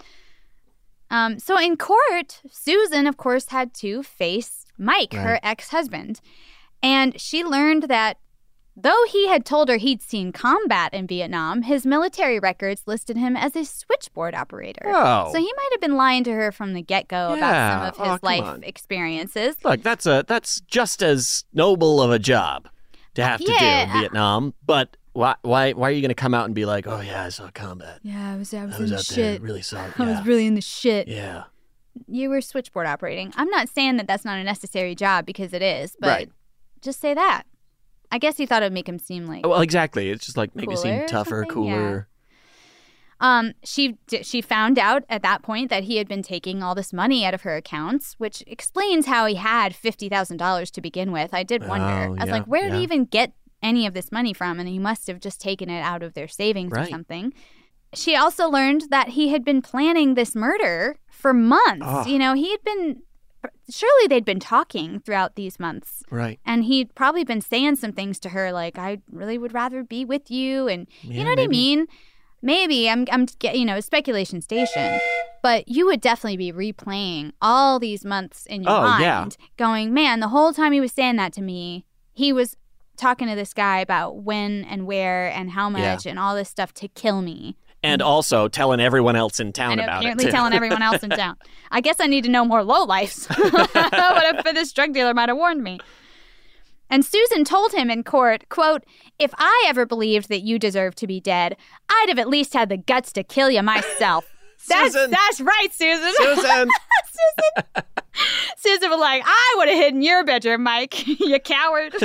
[1.11, 6.21] Um, so in court, Susan, of course, had to face Mike, her ex husband.
[6.83, 8.17] And she learned that
[8.81, 13.35] though he had told her he'd seen combat in Vietnam, his military records listed him
[13.35, 14.83] as a switchboard operator.
[14.85, 15.31] Oh.
[15.31, 17.37] So he might have been lying to her from the get go Yeah.
[17.87, 18.63] about some of Oh, his come life on.
[18.63, 19.55] experiences.
[19.63, 22.67] Look, that's a that's just as noble of a job
[23.15, 24.53] to have to do in Vietnam.
[24.65, 27.25] But why why why are you going to come out and be like, oh yeah,
[27.25, 27.99] I saw combat.
[28.03, 29.41] Yeah, I was, I was, I was in the out there, shit.
[29.41, 31.07] really saw it, I was really in the shit.
[31.07, 31.43] Yeah.
[32.07, 33.33] You were switchboard operating.
[33.35, 36.29] I'm not saying that that's not a necessary job because it is, but Right.
[36.81, 37.43] just say that.
[38.11, 39.45] I guess he thought it would make him seem like.
[39.45, 40.09] Well, exactly.
[40.09, 41.65] It's just like make Cooler seem or tougher, something?
[41.65, 41.73] Yeah.
[41.75, 42.07] cooler.
[43.21, 46.73] Um, she d- she found out at that point that he had been taking all
[46.73, 50.81] this money out of her accounts, which explains how he had fifty thousand dollars to
[50.81, 51.33] begin with.
[51.33, 51.85] I did wonder.
[51.85, 52.77] Oh, I was yeah, like, where did yeah.
[52.77, 54.57] he even get any of this money from?
[54.59, 56.89] And he must have just taken it out of their savings or Right.
[56.89, 57.33] something.
[57.93, 61.81] She also learned that he had been planning this murder for months.
[61.85, 62.05] Ah.
[62.05, 63.01] You know, he had been.
[63.69, 66.03] Surely they'd been talking throughout these months.
[66.09, 66.39] Right.
[66.45, 70.05] And he'd probably been saying some things to her like, I really would rather be
[70.05, 70.67] with you.
[70.67, 71.87] And you Yeah, know what I mean?
[72.41, 74.99] Maybe I'm, I'm, you know, speculation station.
[75.41, 79.45] But you would definitely be replaying all these months in your Oh, mind, yeah.
[79.57, 82.55] going, man, the whole time he was saying that to me, he was
[82.97, 85.93] talking to this guy about when and where and how Yeah.
[85.95, 87.55] much and all this stuff to kill me.
[87.81, 90.27] And also telling everyone else in town and about apparently it.
[90.27, 90.31] too.
[90.31, 91.37] telling everyone else in town.
[91.71, 93.29] I guess I need to know more lowlifes.
[93.73, 95.79] what if this drug dealer might have warned me?
[96.89, 98.83] And Susan told him in court, quote,
[99.19, 101.55] if I ever believed that you deserved to be dead,
[101.87, 104.25] I'd have at least had the guts to kill you myself.
[104.67, 105.11] That's, Susan.
[105.11, 106.13] that's right, Susan.
[106.17, 106.67] Susan.
[107.07, 107.83] Susan.
[108.57, 111.95] Susan was like, I would have hidden your bedroom, Mike, you coward.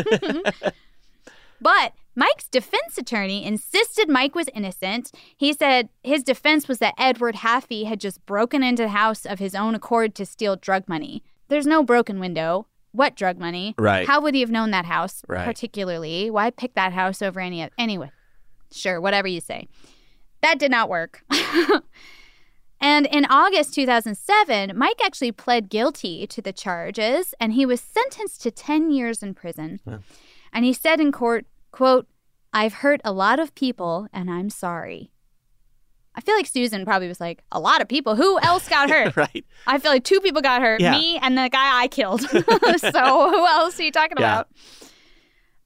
[1.60, 5.10] but Mike's defense attorney insisted Mike was innocent.
[5.36, 9.38] He said his defense was that Edward Haffey had just broken into the house of
[9.38, 11.22] his own accord to steal drug money.
[11.48, 12.66] There's no broken window.
[12.92, 13.74] What drug money?
[13.76, 14.06] Right.
[14.06, 15.44] How would he have known that house Right.
[15.44, 16.30] particularly?
[16.30, 17.72] Why pick that house over any other?
[17.76, 18.12] Anyway,
[18.72, 19.66] sure, whatever you say.
[20.42, 21.24] that did not work.
[22.80, 28.42] and in August 2007, Mike actually pled guilty to the charges and he was sentenced
[28.42, 29.80] to 10 years in prison.
[29.86, 29.98] Yeah.
[30.52, 32.06] And he said in court, quote,
[32.52, 35.10] I've hurt a lot of people and I'm sorry.
[36.14, 38.14] I feel like Susan probably was like, a lot of people.
[38.14, 39.16] Who else got hurt?
[39.16, 39.44] right.
[39.66, 40.92] I feel like two people got hurt Yeah.
[40.92, 42.20] me and the guy I killed.
[42.30, 44.34] so who else are you talking Yeah.
[44.40, 44.48] about?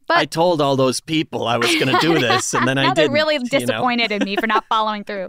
[0.07, 2.85] But I told all those people I was going to do this, and then I
[2.95, 3.13] they're didn't.
[3.13, 3.47] really you know?
[3.59, 5.29] disappointed in me for not following through.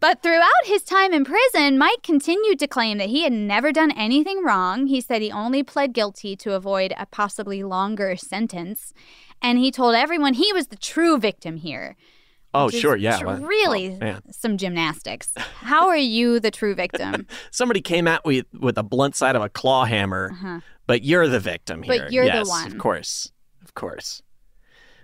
[0.00, 3.90] But throughout his time in prison, Mike continued to claim that he had never done
[3.92, 4.86] anything wrong.
[4.86, 8.92] He said he only pled guilty to avoid a possibly longer sentence.
[9.42, 11.96] And he told everyone he was the true victim here.
[12.54, 13.22] Oh, sure, yeah.
[13.22, 15.32] well, really oh, some gymnastics.
[15.36, 17.26] How are you the true victim?
[17.50, 20.60] Somebody came at with with a blunt side of a claw hammer, Uh-huh.
[20.86, 21.98] but you're the victim here.
[22.04, 22.66] But you're the one.
[22.72, 23.30] Of course.
[23.62, 24.22] Of course.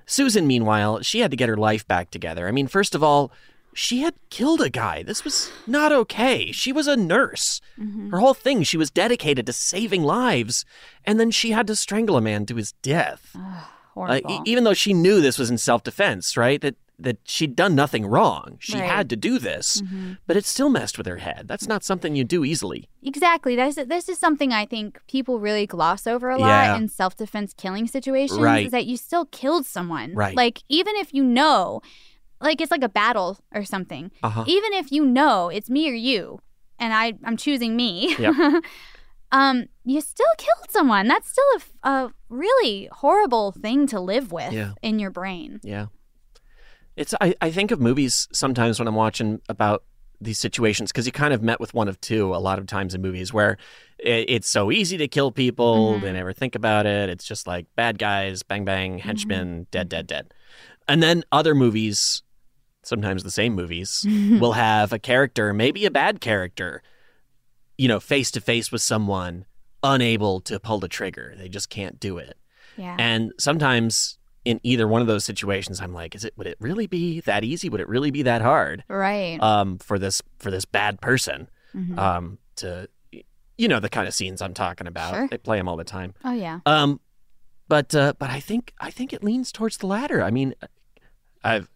[0.07, 2.49] Susan, meanwhile, she had to get her life back together.
[2.49, 3.31] I mean, first of all,
[3.75, 5.03] she had killed a guy.
[5.03, 6.53] This was not okay.
[6.53, 7.61] She was a nurse.
[7.79, 8.11] Mm-hmm.
[8.11, 10.65] Her whole thing, she was dedicated to saving lives.
[11.05, 13.37] And then she had to strangle a man to his death.
[13.97, 16.61] Uh, e- even though she knew this was in self defense, right?
[16.61, 18.57] That that she'd done nothing wrong.
[18.61, 18.89] She Right.
[18.89, 20.17] had to do this, Mhm.
[20.29, 21.49] but it still messed with her head.
[21.49, 22.89] That's not something you do easily.
[23.03, 23.57] Exactly.
[23.57, 26.77] This is, this is something I think people really gloss over a lot Yeah.
[26.77, 28.39] in self defense killing situations.
[28.39, 28.67] Right.
[28.67, 30.15] Is that you still killed someone.
[30.15, 30.37] Right.
[30.37, 31.83] Like even if you know,
[32.45, 34.11] like it's like a battle or something.
[34.23, 34.45] Uh-huh.
[34.47, 36.41] Even if you know it's me or you,
[36.79, 38.15] and I I'm choosing me.
[38.19, 38.63] Yep.
[39.33, 41.09] um, you still killed someone.
[41.09, 41.45] That's still
[41.83, 44.73] a, a really horrible thing to live with Yeah.
[44.83, 45.61] in your brain.
[45.65, 45.87] Yeah.
[46.97, 49.83] It's I, I think of movies sometimes when I'm watching about
[50.21, 52.95] these situations because you kind of met with one of two a lot of times
[52.95, 53.59] in movies where
[53.99, 56.03] it, it's so easy to kill people Mhm.
[56.03, 60.07] they never think about it it's just like bad guys bang bang henchmen dead dead
[60.07, 60.33] dead
[60.87, 62.23] and then other movies
[62.87, 64.05] sometimes the same movies
[64.41, 66.83] will have a character maybe a bad character
[67.79, 69.45] you know face to face with someone
[69.83, 72.37] unable to pull the trigger they just can't do it
[72.77, 72.97] Yeah.
[72.99, 76.87] and sometimes in either one of those situations, I'm like, is it would it really
[76.87, 77.71] be that easy?
[77.71, 78.85] Would it really be that hard?
[78.89, 79.39] Right.
[79.41, 81.99] Um, for this for this bad person, Mhm.
[81.99, 82.87] um, to
[83.57, 85.15] you know the kind of scenes I'm talking about.
[85.15, 85.29] Sure.
[85.31, 86.13] They play them all the time.
[86.27, 86.61] oh yeah.
[86.67, 87.01] Um,
[87.69, 90.21] but uh, but I think I think it leans towards the latter.
[90.23, 90.55] I mean,
[91.43, 91.71] I've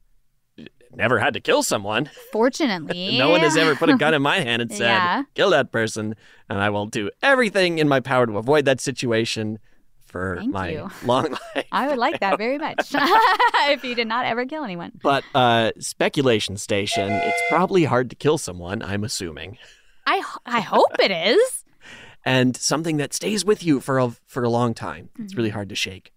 [0.94, 2.10] never had to kill someone.
[2.32, 5.22] Fortunately, no one has ever put a gun in my hand and said, Yeah.
[5.34, 6.14] "Kill that person,"
[6.48, 9.58] and I will do everything in my power to avoid that situation
[10.06, 10.90] for Thank my you.
[11.04, 11.66] long life.
[11.70, 14.92] I would like that very much if you did not ever kill anyone.
[15.02, 19.58] But uh, speculation station, it's probably hard to kill someone, I'm assuming,
[20.06, 21.64] I, I hope it is.
[22.24, 25.10] and something that stays with you for a for a long time.
[25.18, 25.36] It's Mm-hmm.
[25.38, 26.12] really hard to shake.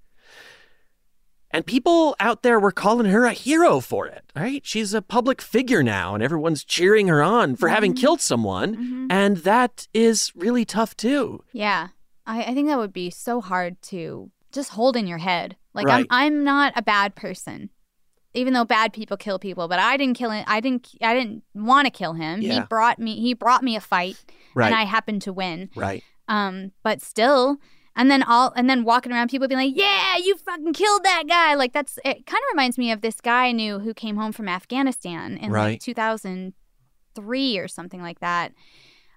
[1.54, 4.62] And people out there were calling her a hero for it, right?
[4.66, 8.00] She's a public figure now, and everyone's cheering her on for having Mm-hmm.
[8.02, 11.44] killed someone, and that is really tough too.
[11.52, 11.90] Yeah,
[12.26, 15.58] I, I think that would be so hard to just hold in your head.
[15.74, 16.06] Like Right.
[16.10, 17.70] I'm I'm not a bad person,
[18.34, 19.68] even though bad people kill people.
[19.68, 20.44] But I didn't kill him.
[20.48, 22.42] I didn't I didn't want to kill him.
[22.42, 24.18] He brought me he brought me a fight,
[24.56, 24.68] Right.
[24.68, 25.70] and I happened to win.
[25.76, 26.04] Right.
[26.28, 27.58] Um, but still.
[27.96, 31.24] And then all, and then walking around, people being like, "Yeah, you fucking killed that
[31.28, 32.26] guy!" Like that's it.
[32.26, 35.52] Kind of reminds me of this guy I knew who came home from Afghanistan in
[35.52, 35.72] Right.
[35.74, 38.54] like 2003 or something like that.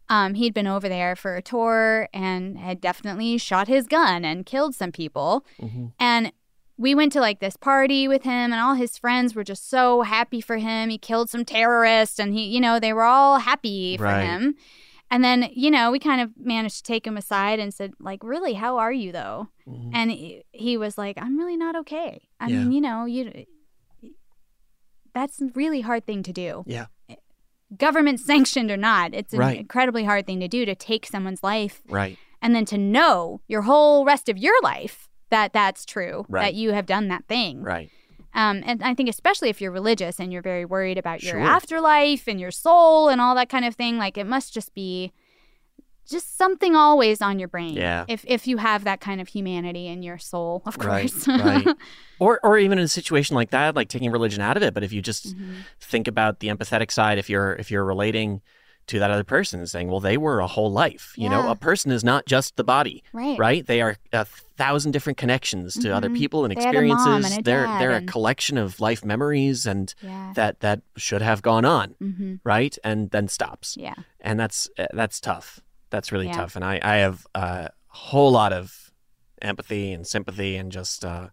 [0.08, 4.44] Um, he'd been over there for a tour and had definitely shot his gun and
[4.44, 5.46] killed some people.
[5.60, 5.86] Mm-hmm.
[5.98, 6.32] And
[6.76, 10.02] we went to like this party with him, and all his friends were just so
[10.02, 10.90] happy for him.
[10.90, 14.24] He killed some terrorists, and he, you know, they were all happy for Right.
[14.24, 14.56] him.
[15.10, 18.24] And then, you know, we kind of managed to take him aside and said, like,
[18.24, 19.48] really, how are you though?
[19.68, 19.90] Mm-hmm.
[19.94, 22.28] And he, he was like, I'm really not okay.
[22.40, 22.58] I Yeah.
[22.60, 23.44] mean, you know, you
[25.14, 26.64] that's a really hard thing to do.
[26.66, 26.86] Yeah.
[27.76, 29.60] Government sanctioned or not, it's an Right.
[29.60, 32.18] incredibly hard thing to do to take someone's life Right.
[32.42, 36.42] and then to know your whole rest of your life that that's true, Right.
[36.42, 37.62] that you have done that thing.
[37.62, 37.90] Right.
[38.34, 41.40] Um, and I think especially if you're religious and you're very worried about your Sure.
[41.40, 45.12] afterlife and your soul and all that kind of thing, like it must just be
[46.06, 47.74] just something always on your brain.
[47.74, 48.04] Yeah.
[48.08, 51.28] If if you have that kind of humanity in your soul, of Right, course.
[51.28, 51.66] right.
[52.20, 54.72] Or, or even in a situation like that, like taking religion out of it.
[54.72, 55.54] But if you just Mm-hmm.
[55.80, 58.40] think about the empathetic side, if you're if you're relating
[58.88, 61.14] to that other person and saying, well, they were a whole life.
[61.16, 63.38] You know, a person is not just the body, Right.
[63.38, 63.66] Right?
[63.66, 66.16] They are a thousand different connections to other Mhm.
[66.16, 67.34] people and They experiences.
[67.36, 70.32] and they're they're and- a collection of life memories and Yeah.
[70.34, 72.40] that that should have gone on, Mhm.
[72.44, 72.76] right?
[72.84, 73.76] And then stops.
[73.76, 73.94] Yeah.
[74.20, 75.60] And that's uh, that's tough.
[75.90, 76.36] That's really Yeah.
[76.36, 76.56] tough.
[76.56, 78.92] And I I have a whole lot of
[79.42, 81.28] empathy and sympathy and just uh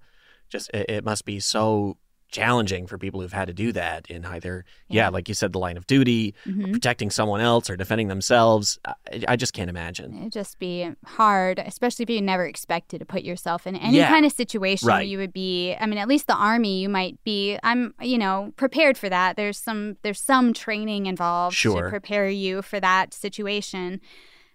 [0.49, 1.97] just it, it must be so
[2.31, 5.59] challenging for people who've had to do that in either, yeah, like you said, the
[5.59, 6.71] line of duty, or Mhm.
[6.71, 8.79] protecting someone else, or defending themselves.
[8.85, 8.93] I,
[9.27, 10.17] I just can't imagine.
[10.17, 14.07] It'd just be hard, especially if you never expected to put yourself in any Yeah.
[14.09, 15.07] kind of situation where Right.
[15.07, 15.75] you would be.
[15.75, 17.57] I mean, at least the army, you might be.
[17.63, 19.35] I'm, you know, prepared for that.
[19.35, 21.83] There's some, there's some training involved Sure.
[21.83, 23.99] to prepare you for that situation.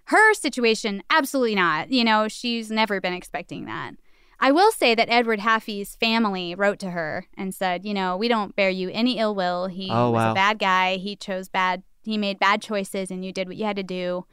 [0.04, 1.90] Her situation, absolutely not.
[1.90, 3.94] You know, she's never been expecting that.
[4.38, 8.28] I will say that Edward Haffey's family wrote to her and said, you know, we
[8.28, 9.66] don't bear you any ill will.
[9.68, 10.32] He Oh, was wow.
[10.32, 10.96] a bad guy.
[10.96, 11.82] He chose bad.
[12.04, 14.26] He made bad choices, and you did what you had to do.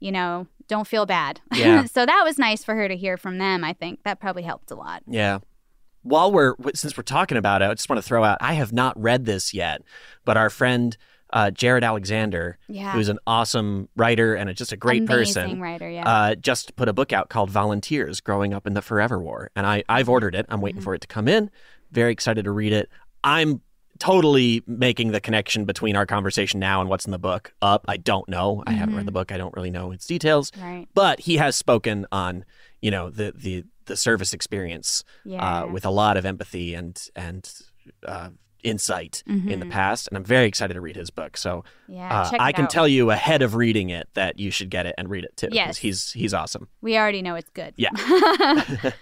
[0.00, 1.40] You know, don't feel bad.
[1.54, 1.84] Yeah.
[1.84, 3.62] so that was nice for her to hear from them.
[3.62, 5.02] I think that probably helped a lot.
[5.06, 5.40] Yeah.
[6.02, 8.72] While we're since we're talking about it, I just want to throw out I have
[8.72, 9.82] not read this yet,
[10.24, 10.96] but our friend
[11.32, 12.92] uh, Jerad Alexander, Yeah.
[12.92, 16.08] who's an awesome writer and a, just a great Amazing person, writer, yeah.
[16.08, 19.66] uh, just put a book out called Volunteers: Growing Up in the Forever War, and
[19.66, 20.46] I I've ordered it.
[20.48, 20.84] I'm waiting Mm-hmm.
[20.84, 21.50] for it to come in.
[21.92, 22.88] Very excited to read it.
[23.24, 23.60] I'm
[23.98, 27.84] totally making the connection between our conversation now and what's in the book up.
[27.86, 28.62] I don't know.
[28.66, 29.30] I haven't read the book.
[29.30, 30.50] I don't really know its details.
[30.58, 30.88] Right.
[30.94, 32.44] But he has spoken on,
[32.80, 35.64] you know, the the the service experience Yeah.
[35.64, 37.52] uh, with a lot of empathy and and
[38.06, 38.30] uh,
[38.62, 39.70] insight in the Mhm.
[39.70, 41.36] past, and I'm very excited to read his book.
[41.36, 42.70] So Yeah, uh, I can out.
[42.70, 45.48] tell you ahead of reading it that you should get it and read it too.
[45.50, 45.78] Yes.
[45.78, 46.68] he's he's awesome.
[46.80, 47.74] We already know it's good.
[47.76, 47.90] Yeah.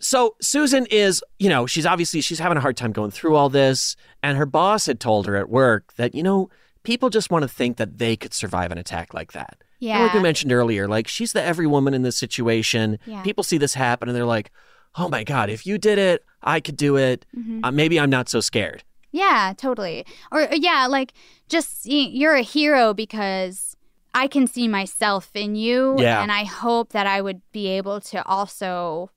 [0.00, 3.48] So Susan is, you know, she's obviously she's having a hard time going through all
[3.48, 6.50] this, and her boss had told her at work that you know
[6.84, 9.56] people just want to think that they could survive an attack like that.
[9.80, 12.98] And like we mentioned earlier, like she's the every woman in this situation.
[13.06, 13.22] Yeah.
[13.22, 14.52] People see this happen and they're like,
[14.94, 17.24] "Oh my god, if you did it, I could do it.
[17.36, 17.60] Mhm.
[17.64, 20.04] Uh, maybe I'm not so scared." Yeah, totally.
[20.30, 21.12] Or uh, yeah, like
[21.48, 23.74] just you're a hero because
[24.14, 26.22] I can see myself in you Yeah.
[26.22, 29.10] and I hope that I would be able to also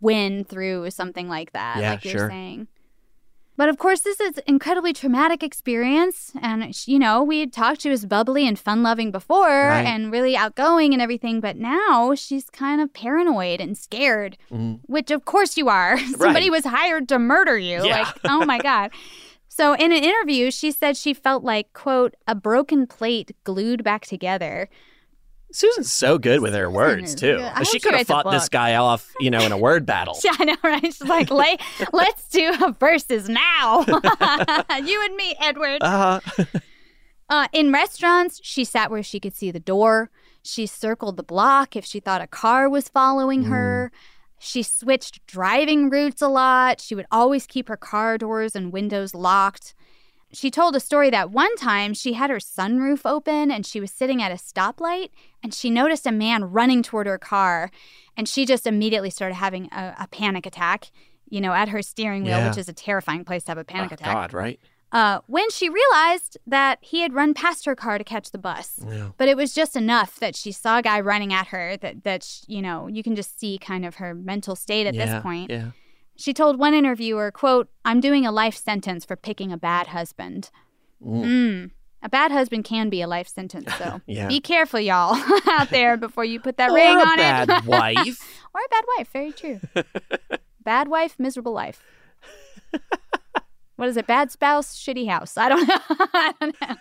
[0.00, 2.28] win through something like that Yeah, like you're sure.
[2.30, 2.68] saying.
[3.56, 7.82] But of course, this is incredibly traumatic experience, and you know we had talked.
[7.82, 9.86] She was bubbly and fun-loving before, Right.
[9.86, 11.40] and really outgoing and everything.
[11.40, 14.80] But now she's kind of paranoid and scared, Mhm.
[14.86, 15.98] which of course you are.
[16.18, 17.84] Somebody was hired to murder you.
[17.84, 18.00] Yeah.
[18.00, 18.90] Like, oh my god.
[19.48, 24.04] So in an interview, she said she felt like quote a broken plate glued back
[24.04, 24.68] together.
[25.52, 27.38] Susan's so good with her words too.
[27.40, 30.18] I she could have fought this guy off, you know, in a word battle.
[30.24, 30.82] Yeah, I know, right?
[30.82, 31.56] She's like, Lay,
[31.92, 33.84] let's do a verses now.
[33.86, 35.78] you and me, Edward.
[35.82, 36.44] Uh-huh.
[37.28, 40.10] Uh, in restaurants, she sat where she could see the door.
[40.42, 43.90] She circled the block if she thought a car was following her.
[44.38, 46.80] She switched driving routes a lot.
[46.80, 49.74] She would always keep her car doors and windows locked.
[50.32, 53.90] She told a story that one time she had her sunroof open and she was
[53.92, 55.10] sitting at a stoplight
[55.42, 57.70] and she noticed a man running toward her car
[58.16, 60.90] and she just immediately started having a, a panic attack,
[61.30, 62.48] you know, at her steering wheel, Yeah.
[62.48, 64.60] which is a terrifying place to have a panic Oh, attack God, right?
[64.92, 68.80] uh, when she realized that he had run past her car to catch the bus.
[68.86, 69.10] Yeah.
[69.16, 72.24] But it was just enough that she saw a guy running at her that, that
[72.24, 75.22] sh- you know, you can just see kind of her mental state at yeah, this
[75.22, 75.50] point.
[75.50, 75.70] Yeah.
[76.16, 80.50] She told one interviewer, quote, I'm doing a life sentence for picking a bad husband.
[81.04, 81.24] Mm.
[81.24, 81.70] Mm.
[82.02, 84.00] A bad husband can be a life sentence, though.
[84.06, 84.28] Yeah.
[84.28, 85.14] Be careful, y'all,
[85.48, 87.48] out there before you put that ring on bad it.
[87.48, 88.18] Bad wife.
[88.54, 89.08] or a bad wife.
[89.12, 89.60] Very true.
[90.62, 91.82] bad wife, miserable life.
[93.76, 94.06] What is it?
[94.06, 95.36] Bad spouse, shitty house.
[95.36, 95.78] I don't know.
[95.88, 96.74] I don't know.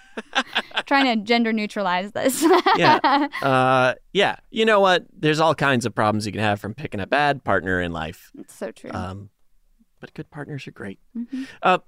[0.86, 2.44] Trying to gender neutralize this.
[2.78, 3.28] yeah.
[3.42, 4.38] Uh, yeah.
[4.50, 5.06] You know what?
[5.18, 8.32] There's all kinds of problems you can have from picking a bad partner in life.
[8.38, 8.92] It's so true.
[8.94, 9.30] Um,
[10.00, 11.00] but good partners are great.
[11.18, 11.48] Mhm.
[11.62, 11.80] Uh,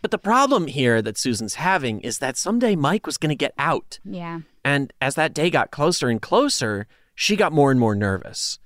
[0.00, 3.52] but the problem here that Susan's having is that someday Mike was going to get
[3.58, 3.98] out.
[4.04, 4.40] yeah.
[4.64, 8.58] And as that day got closer and closer, she got more and more nervous.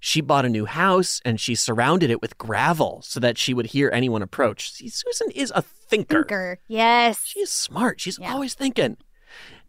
[0.00, 3.66] She bought a new house and she surrounded it with gravel so that she would
[3.66, 4.72] hear anyone approach.
[4.72, 6.22] See, Susan is a thinker.
[6.22, 6.58] Thinker.
[6.68, 7.24] Yes.
[7.24, 8.00] She's smart.
[8.00, 8.96] She's always thinking.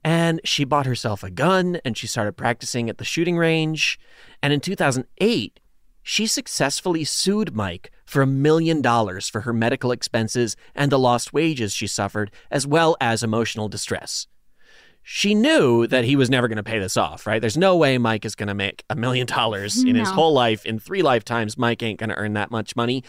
[0.04, 4.00] And she bought herself a gun and she started practicing at the shooting range.
[4.42, 5.60] And in 2008,
[6.02, 11.34] she successfully sued Mike for a million dollars for her medical expenses and the lost
[11.34, 14.26] wages she suffered, as well as emotional distress.
[15.12, 17.42] She knew that he was never going to pay this off, right?
[17.42, 20.64] There's no way Mike is going to make a million dollars in his whole life.
[20.68, 23.04] In three lifetimes, Mike ain't going to earn that much money.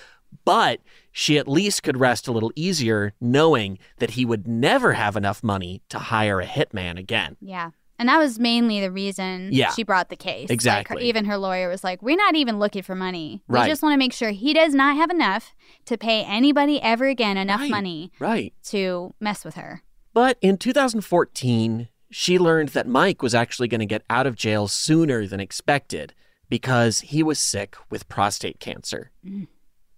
[0.46, 0.80] But
[1.12, 5.42] she at least could rest a little easier knowing that he would never have enough
[5.42, 7.36] money to hire a hitman again.
[7.38, 7.72] Yeah.
[7.98, 9.70] And that was mainly the reason Yeah.
[9.72, 10.44] she brought the case.
[10.44, 11.04] Like, her- Exactly.
[11.06, 13.42] even her lawyer was like, We're not even looking for money.
[13.46, 17.08] We just want to make sure he does not have enough to pay anybody ever
[17.08, 17.70] again enough Right.
[17.70, 18.54] money Right.
[18.70, 19.82] to mess with her.
[20.12, 24.66] But in 2014, she learned that Mike was actually going to get out of jail
[24.68, 26.14] sooner than expected
[26.48, 29.12] because he was sick with prostate cancer.
[29.24, 29.46] Mm.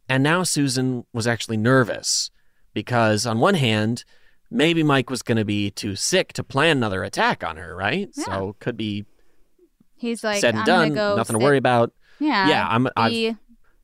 [0.09, 2.31] And now Susan was actually nervous
[2.75, 4.05] because, on one hand,
[4.51, 8.11] maybe Mike was going to be too sick to plan another attack on her, right?
[8.15, 8.25] Yeah.
[8.25, 9.07] So could be
[9.97, 11.93] He's like, said and I'm done, go nothing sit- to worry about.
[12.19, 12.49] Yeah.
[12.49, 12.89] Yeah, I'm.
[13.09, 13.37] Be-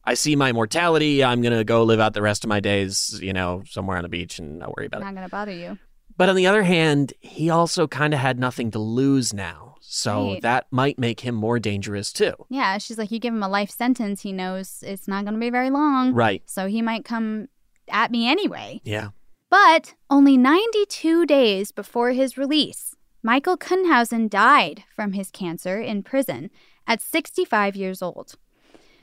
[0.05, 1.23] I see my mortality.
[1.23, 4.09] I'm gonna go live out the rest of my days, you know, somewhere on the
[4.09, 5.05] beach and not worry about it.
[5.05, 5.79] not gonna bother you.
[6.19, 10.33] But on the other hand, he also kind of had nothing to lose now, so
[10.33, 10.43] Right.
[10.43, 12.35] that might make him more dangerous too.
[12.51, 15.49] Yeah, she's like, you give him a life sentence, he knows it's not gonna be
[15.51, 16.13] very long.
[16.13, 16.43] Right.
[16.45, 17.49] So he might come
[17.91, 18.81] at me anyway.
[18.85, 19.11] Yeah.
[19.49, 26.51] But only 92 days before his release, Michael Kuhnhausen died from his cancer in prison
[26.87, 28.35] at 65 years old.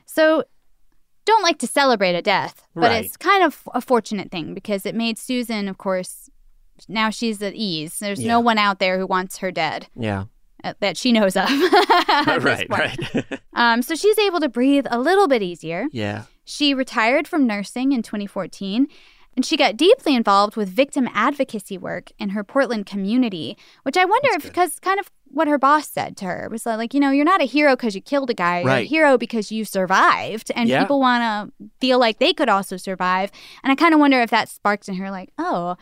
[0.04, 0.44] So,
[1.24, 3.04] don't like to celebrate a death, but Right.
[3.04, 6.30] it's kind of a fortunate thing because it made Susan, of course,
[6.88, 7.98] now she's at ease.
[7.98, 8.28] There's Yeah.
[8.32, 10.24] no one out there who wants her dead Yeah.
[10.64, 11.48] uh, that she knows of.
[12.44, 12.66] right.
[12.68, 12.98] Right.
[13.56, 15.86] Um, so she's able to breathe a little bit easier.
[15.90, 16.24] yeah.
[16.44, 18.86] She retired from nursing in 2014,
[19.34, 24.04] and she got deeply involved with victim advocacy work in her Portland community, which I
[24.04, 27.10] wonder if because kind of what her boss said to her was like, you know,
[27.10, 30.52] you're not a hero because you killed a guy, you're a hero because you survived,
[30.54, 30.82] and Yeah.
[30.82, 33.30] people want to feel like they could also survive.
[33.64, 35.76] And I kind of wonder if that sparked in her, like, oh,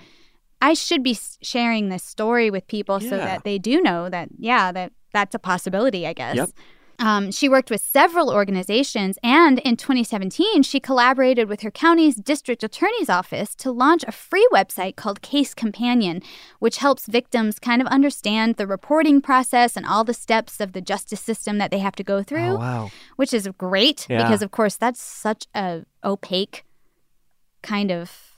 [0.71, 4.73] I should be sharing this story with people so that they do know that, yeah,
[4.73, 6.37] that that's a possibility, I guess.
[6.37, 6.51] Yep.
[7.01, 12.62] Um, she worked with several organizations, and in 2017, she collaborated with her county's district
[12.62, 16.23] attorney's office to launch a free website called Case Companion,
[16.61, 20.81] which helps victims kind of understand the reporting process and all the steps of the
[20.81, 22.53] justice system that they have to go through.
[22.53, 22.91] Oh, wow.
[23.17, 24.23] Which is great Yeah.
[24.23, 26.65] because, of course, that's such a opaque
[27.62, 28.34] kind of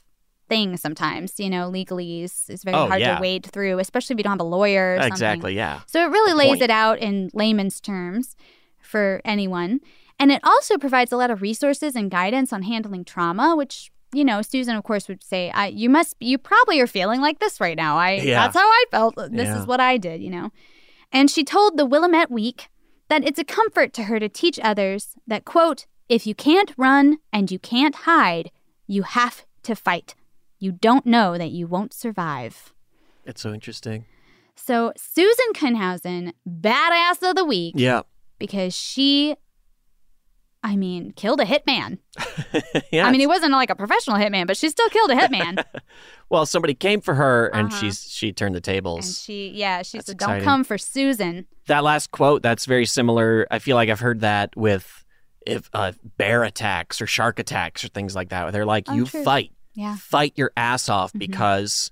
[0.49, 1.39] thing sometimes.
[1.39, 3.15] You know, legalese is very Oh, hard yeah.
[3.15, 5.11] to wade through, especially if you don't have a lawyer or something.
[5.13, 5.55] Exactly.
[5.55, 5.81] Yeah.
[5.87, 8.35] So it really lays it out in layman's terms
[8.81, 9.79] for anyone.
[10.19, 14.25] And it also provides a lot of resources and guidance on handling trauma, which, you
[14.25, 17.59] know, Susan, of course, would say, I, you must, you probably are feeling like this
[17.61, 17.97] right now.
[17.97, 18.41] I, Yeah.
[18.41, 19.15] that's how I felt.
[19.15, 19.59] This Yeah.
[19.59, 20.51] is what I did, you know.
[21.11, 22.67] And she told the Willamette Week
[23.09, 27.17] that it's a comfort to her to teach others that, quote, if you can't run
[27.31, 28.49] and you can't hide,
[28.87, 30.15] you have to fight.
[30.59, 32.73] You don't know that you won't survive.
[33.25, 34.05] It's so interesting.
[34.55, 38.01] So Susan Kuhnhausen, badass of the week, Yeah.
[38.39, 39.35] because she,
[40.63, 41.99] I mean, killed a hitman.
[42.91, 43.05] yeah.
[43.05, 45.63] I mean, he wasn't like a professional hitman, but she still killed a hitman.
[46.29, 47.79] well, somebody came for her, and Uh-huh.
[47.79, 49.05] she's she turned the tables.
[49.05, 52.85] and she, yeah, she That's said, "Don't come for Susan." that last quote that's very
[52.85, 55.03] similar i feel like i've heard that with
[55.45, 58.93] if uh, bear attacks or shark attacks or things like that where they're like Oh,
[58.93, 59.21] you true.
[59.25, 59.89] fight Yeah.
[59.89, 59.95] Mm-hmm.
[60.15, 61.91] fight your ass off because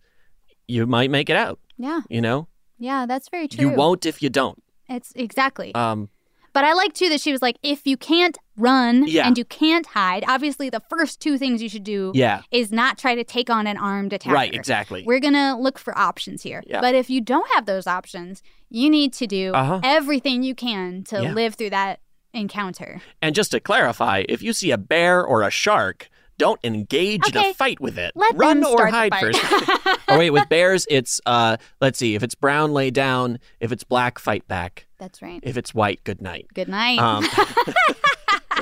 [0.68, 2.48] you might make it out Yeah, you know
[2.80, 3.62] yeah, that's very true.
[3.70, 5.74] you won't if you don't It's exactly.
[5.76, 6.10] um
[6.52, 9.28] But I like too that she was like, if you can't run Yeah.
[9.28, 12.42] and you can't hide, obviously the first two things you should do Yeah.
[12.52, 14.34] is not try to take on an armed attacker.
[14.34, 15.04] Right, exactly.
[15.06, 16.64] We're gonna look for options here.
[16.66, 16.82] Yeah.
[16.82, 19.80] But if you don't have those options, you need to do Uh-huh.
[19.84, 21.34] everything you can to Yeah.
[21.34, 22.00] live through that
[22.34, 23.02] encounter.
[23.22, 27.38] and just to clarify if you see a bear or a shark don't engage in
[27.38, 29.36] a fight with it Let run them or start the hide fight.
[29.36, 33.72] first oh wait with bears it's uh let's see if it's brown lay down if
[33.72, 35.40] it's black fight back That's right.
[35.44, 37.00] if it's white good night Good night.
[37.00, 37.24] Um,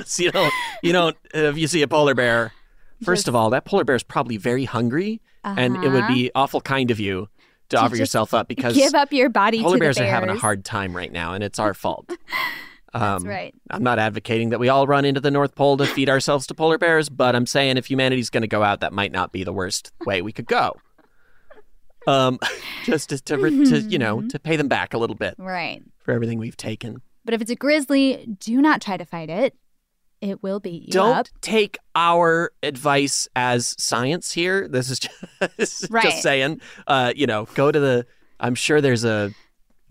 [0.05, 0.53] so you don't,
[0.84, 2.51] you don't, if you see a polar bear,
[3.03, 6.13] first of all, that polar bear is probably very hungry, and it would Uh-huh.
[6.13, 7.28] be awful kind of you
[7.69, 10.07] to, To offer yourself up because give up your body polar to bears, the are
[10.07, 12.09] having a hard time right now, and it's our fault.
[12.95, 13.55] Um, right.
[13.71, 16.53] I'm not advocating that we all run into the North Pole to feed ourselves to
[16.53, 19.43] polar bears, but I'm saying if humanity's going to go out, that might not be
[19.43, 20.73] the worst way we could go.
[22.05, 22.37] Um,
[22.85, 25.81] just to, to, to you know to pay them back a little bit Right.
[25.99, 27.01] for everything we've taken.
[27.25, 29.55] But if it's a grizzly, do not try to fight it.
[30.19, 31.27] It will beat you don't up.
[31.41, 34.68] take our advice as science here.
[34.68, 34.99] This is
[35.39, 36.03] just, this is Right.
[36.03, 36.61] just saying.
[36.88, 38.05] Uh, you know, go to the.
[38.39, 39.31] I'm sure there's a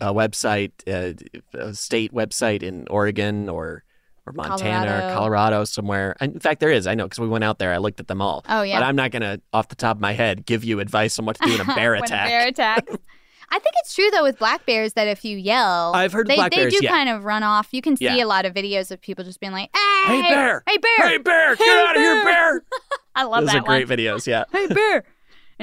[0.09, 1.13] a website, uh,
[1.57, 3.83] a state website in Oregon or
[4.25, 5.13] or Montana or Colorado.
[5.15, 6.15] Colorado somewhere.
[6.21, 6.87] And in fact, there is.
[6.87, 7.73] I know because we went out there.
[7.73, 8.45] I looked at them all.
[8.47, 8.79] Oh, yeah.
[8.79, 11.35] But I'm not gonna, off the top of my head, give you advice on what
[11.41, 12.27] to do in a bear attack.
[12.27, 12.87] A bear attack.
[13.49, 16.35] I think it's true though with black bears that if you yell, I've heard they,
[16.35, 16.89] black they bears, do yeah.
[16.89, 17.67] kind of run off.
[17.71, 18.23] You can see Yeah.
[18.23, 20.63] a lot of videos of people just being like, "Hey, Hey, bear!
[20.65, 21.07] Hey bear!
[21.09, 21.55] Hey, bear!
[21.55, 22.63] Get Hey, out of here, bear!"
[23.15, 24.25] I love Those that are great videos.
[24.25, 24.45] Yeah.
[24.51, 25.03] Hey bear!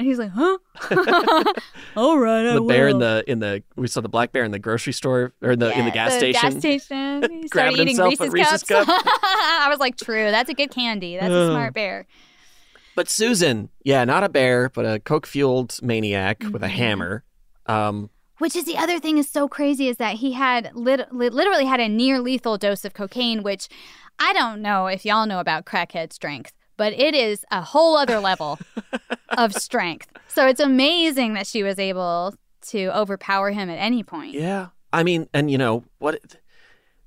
[0.01, 0.57] And he's like, "Huh?
[1.95, 4.49] All right, I the bear in the in the we saw the black bear in
[4.49, 6.49] the grocery store or in the in the gas the station.
[6.53, 7.41] Gas station.
[7.41, 8.87] He started eating Reese's, Reese's cups.
[8.87, 9.01] cup.
[9.05, 11.17] I was like, "True, that's a good candy.
[11.17, 12.07] That's a smart bear."
[12.95, 16.75] But Susan, yeah, not a bear, but a coke fueled maniac with a Mm-hmm.
[16.77, 17.23] hammer.
[17.67, 18.09] Um,
[18.39, 21.79] Which is the other thing is so crazy is that he had lit- literally had
[21.79, 23.69] a near lethal dose of cocaine, which
[24.17, 28.19] I don't know if y'all know about crackhead strength, but it is a whole other
[28.19, 28.57] level
[29.37, 30.07] of strength.
[30.27, 32.33] So it's amazing that she was able
[32.69, 34.33] to overpower him at any point.
[34.33, 34.67] Yeah.
[34.91, 36.19] I mean, and you know, what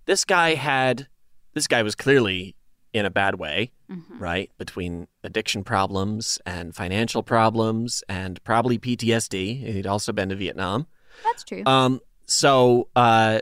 [0.06, 1.08] this guy had
[1.54, 2.54] this guy was clearly
[2.92, 4.20] in a bad way, Mhm.
[4.20, 4.50] right?
[4.58, 9.54] Between addiction problems and financial problems and probably PTSD.
[9.72, 10.86] He'd also been to Vietnam.
[11.24, 11.62] That's true.
[11.66, 13.40] Um, so, uh,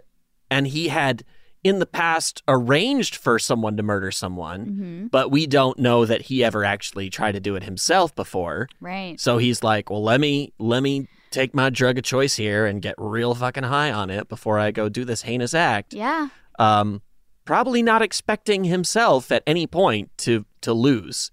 [0.51, 1.25] and he had
[1.65, 5.11] in the past arranged for someone to murder someone, Mhm.
[5.11, 8.69] but we don't know that he ever actually tried to do it himself before.
[8.81, 9.21] Right.
[9.21, 12.83] So he's like, well, let me let me take my drug of choice here and
[12.83, 15.95] get real fucking high on it before I go do this heinous act.
[15.95, 16.29] Yeah.
[16.59, 17.01] Um,
[17.45, 21.31] probably not expecting himself at any point to to lose.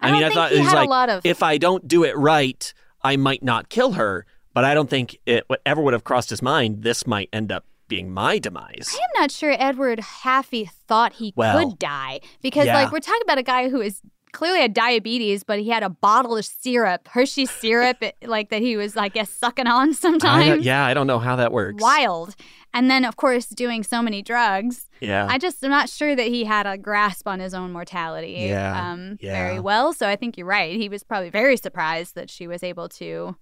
[0.00, 2.02] I don't mean, I thought he it was like, lot of- if I don't do
[2.04, 2.72] it right,
[3.02, 4.26] I might not kill her.
[4.54, 6.82] But I don't think it ever would have crossed his mind.
[6.82, 7.64] This might end up
[7.96, 8.88] being my demise.
[8.92, 12.74] I am not sure Edward Haffey thought he Well, could die because, yeah.
[12.74, 14.00] like, we're talking about a guy who is
[14.32, 18.78] clearly had diabetes, but he had a bottle of syrup, Hershey syrup, like that he
[18.78, 20.64] was, I guess, sucking on I sometimes.
[20.64, 21.82] yeah, I don't know how that works.
[21.82, 22.34] Wild.
[22.72, 24.88] And then, of course, doing so many drugs.
[25.02, 25.26] Yeah.
[25.28, 28.90] I just am not sure that he had a grasp on his own mortality Yeah,
[28.92, 29.32] um, yeah.
[29.48, 29.92] very well.
[29.92, 30.74] So I think you're right.
[30.80, 33.36] He was probably very surprised that she was able to.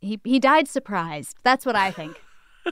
[0.00, 1.36] He he died surprised.
[1.42, 2.22] That's what I think.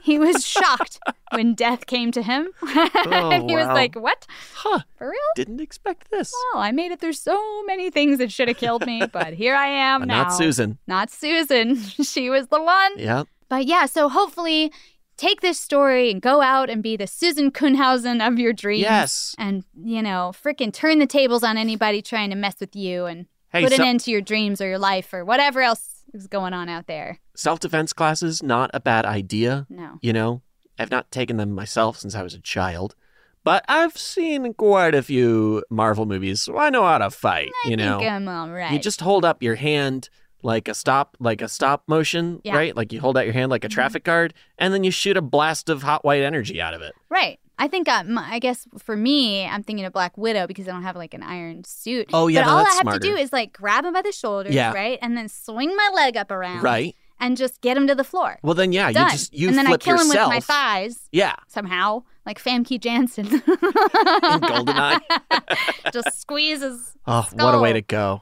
[0.03, 0.99] He was shocked
[1.31, 4.25] when death came to him, and oh, he was Oh, like, "What?
[4.55, 4.79] Huh?
[4.97, 5.19] For real?
[5.35, 6.33] Didn't expect this.
[6.53, 9.55] Well, I made it through so many things that should have killed me, but here
[9.55, 10.23] I am now.
[10.23, 10.77] not Susan.
[10.87, 11.75] Not Susan.
[11.81, 12.91] she was the one.
[12.97, 13.23] Yeah.
[13.49, 14.71] But yeah, so hopefully
[15.17, 18.81] take this story and go out and be the Susan Kuhnhausen of your dreams.
[18.83, 19.35] Yes.
[19.39, 23.25] And, you know, freaking turn the tables on anybody trying to mess with you and
[23.49, 26.27] Hey, put an so- end to your dreams or your life or whatever else is
[26.27, 27.19] going on out there.
[27.35, 29.65] Self defense classes, not a bad idea.
[29.69, 29.99] No.
[30.01, 30.41] You know,
[30.79, 32.95] I've not taken them myself since I was a child,
[33.43, 37.51] but I've seen quite a few Marvel movies, so I know how to fight.
[37.65, 38.71] I you know, I'm all right.
[38.71, 40.09] you just hold up your hand
[40.43, 42.51] like a stop, like a stop motion, Yeah.
[42.51, 42.57] Mm-hmm.
[42.57, 42.75] right?
[42.75, 45.21] Like you hold out your hand like a traffic guard, and then you shoot a
[45.21, 46.93] blast of hot white energy out of it.
[47.09, 47.39] Right.
[47.59, 50.71] I think uh, my, I guess for me, I'm thinking of Black Widow because I
[50.71, 52.09] don't have like an iron suit.
[52.13, 52.99] Oh, yeah, but no, all I have smarter.
[52.99, 54.73] to do is like grab him by the shoulders, Yeah.
[54.73, 56.95] right, and then swing my leg up around, Right.
[57.19, 58.37] and just get him to the floor.
[58.43, 59.05] Well, then yeah, Done.
[59.05, 61.35] you just you and then I kill him with my thighs Yeah.
[61.47, 63.25] somehow, like Famke Janssen.
[63.25, 64.99] In Goldeneye.
[65.93, 66.95] just squeezes.
[67.07, 68.21] Oh, what a way to go!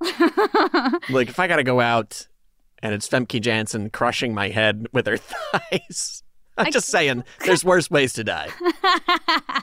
[1.10, 2.26] like if I got to go out
[2.82, 6.22] and it's Famke Janssen crushing my head with her thighs.
[6.66, 8.48] I'm just saying, there's worse ways to die.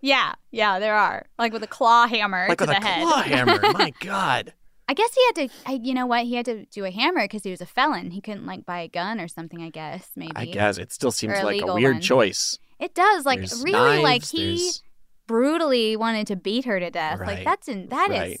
[0.00, 3.02] Yeah, yeah, there are like with a claw hammer Like to with the a head.
[3.04, 3.58] claw hammer.
[3.72, 4.52] My God.
[4.88, 5.54] I guess he had to.
[5.66, 6.24] I, you know what?
[6.24, 8.12] He had to do a hammer because he was a felon.
[8.12, 9.60] He couldn't like buy a gun or something.
[9.60, 10.32] I guess maybe.
[10.36, 12.00] I guess it still seems like a weird one.
[12.00, 12.60] choice.
[12.78, 13.26] It does.
[13.26, 14.82] Like There's really, like he there's-
[15.26, 17.18] brutally wanted to beat her to death.
[17.18, 18.18] Right, Like that's in that is.
[18.18, 18.40] right.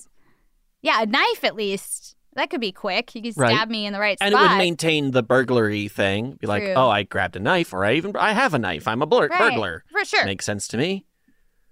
[0.80, 2.14] Yeah, a knife at least.
[2.38, 3.14] That could be quick.
[3.14, 3.54] You could Right.
[3.54, 4.44] stab me in the right And spot.
[4.46, 6.32] it would maintain the burglary thing.
[6.40, 8.88] Be like, oh, I grabbed a knife, or I even I have a knife.
[8.88, 9.84] I'm a Right, burglar.
[9.90, 10.24] for sure.
[10.24, 11.04] Makes sense to me.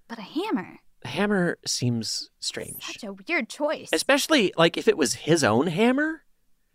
[0.09, 0.79] but a hammer.
[1.05, 3.89] A hammer seems strange, Such a weird choice.
[3.93, 6.23] especially like if it was his own hammer.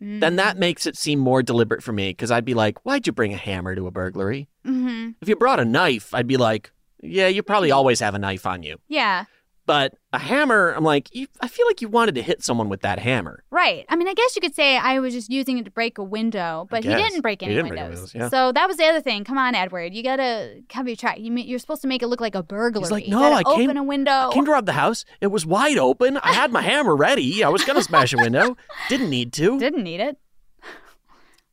[0.04, 3.12] Then that makes it seem more deliberate for me because I'd be like, why'd you
[3.12, 4.48] bring a hammer to a burglary?
[4.66, 5.10] Mm-hmm.
[5.20, 8.44] If you brought a knife, I'd be like, yeah, you probably always have a knife
[8.44, 8.78] on you.
[8.88, 9.26] Yeah.
[9.72, 12.82] But a hammer, I'm like, you, I feel like you wanted to hit someone with
[12.82, 13.42] that hammer.
[13.50, 13.86] Right.
[13.88, 16.02] I mean, I guess you could say I was just using it to break a
[16.02, 18.12] window, but he didn't break any didn't break windows.
[18.12, 18.28] windows, yeah.
[18.28, 19.24] So that was the other thing.
[19.24, 19.94] Come on, Edward.
[19.94, 21.20] You gotta cover your track.
[21.20, 22.82] You, ma- you're supposed to make it look like a burglary.
[22.82, 24.10] He's like, You no, gotta I open came, a window.
[24.10, 25.06] I came to rob the house.
[25.22, 26.18] It was wide open.
[26.18, 27.42] I had my hammer ready.
[27.42, 28.58] I was gonna smash a window.
[28.90, 29.58] Didn't need to.
[29.58, 30.18] Didn't need it.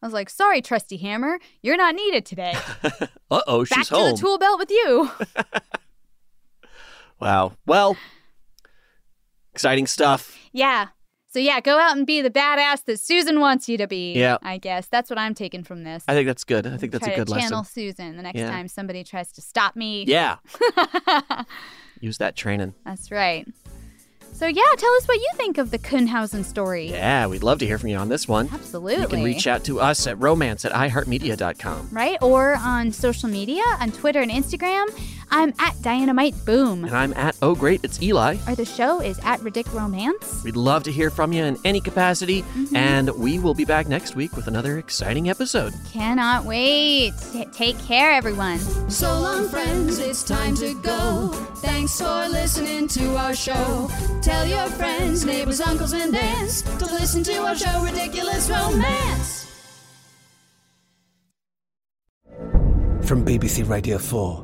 [0.02, 2.54] I was like, sorry, trusty hammer, you're not needed today.
[3.32, 4.12] Uh oh, Back she's to home.
[4.12, 5.12] the tool belt with you.
[7.20, 7.54] wow.
[7.66, 7.98] Well,
[9.54, 10.38] exciting stuff.
[10.52, 10.88] yeah.
[11.32, 14.14] So yeah, go out and be the badass that Susan wants you to be.
[14.14, 14.38] Yeah.
[14.42, 16.04] I guess that's what I'm taking from this.
[16.08, 16.66] I think that's good.
[16.66, 17.72] I think that's Try a good to channel lesson.
[17.72, 18.50] Susan the next Yeah.
[18.50, 20.06] time somebody tries to stop me.
[20.08, 20.38] Yeah.
[22.00, 22.74] Use that training.
[22.84, 23.48] That's right.
[24.34, 26.90] So yeah, tell us what you think of the Kuhnhausen story.
[26.90, 28.50] Yeah, we'd love to hear from you on this one.
[28.52, 29.02] Absolutely.
[29.04, 31.90] You can reach out to us at romance at iheartmedia.com.
[31.92, 32.18] Right?
[32.24, 34.88] Or on social media, on Twitter and Instagram.
[35.32, 36.84] I'm at Dynamite Boom.
[36.86, 38.38] And I'm at Oh Great, it's Eli.
[38.48, 40.44] Or the show is at Ridic Romance.
[40.44, 42.76] We'd love to hear from you in any capacity, Mm-hmm.
[42.76, 45.74] and we will be back next week with another exciting episode.
[45.92, 47.14] Cannot wait.
[47.32, 48.60] T- take care, everyone.
[48.90, 51.30] So long, friends, it's time to go.
[51.58, 53.90] Thanks for listening to our show.
[54.22, 59.46] Tell your friends, neighbors, uncles, and aunts to listen to our show, Ridiculous Romance.
[63.04, 64.44] From BBC Radio 4,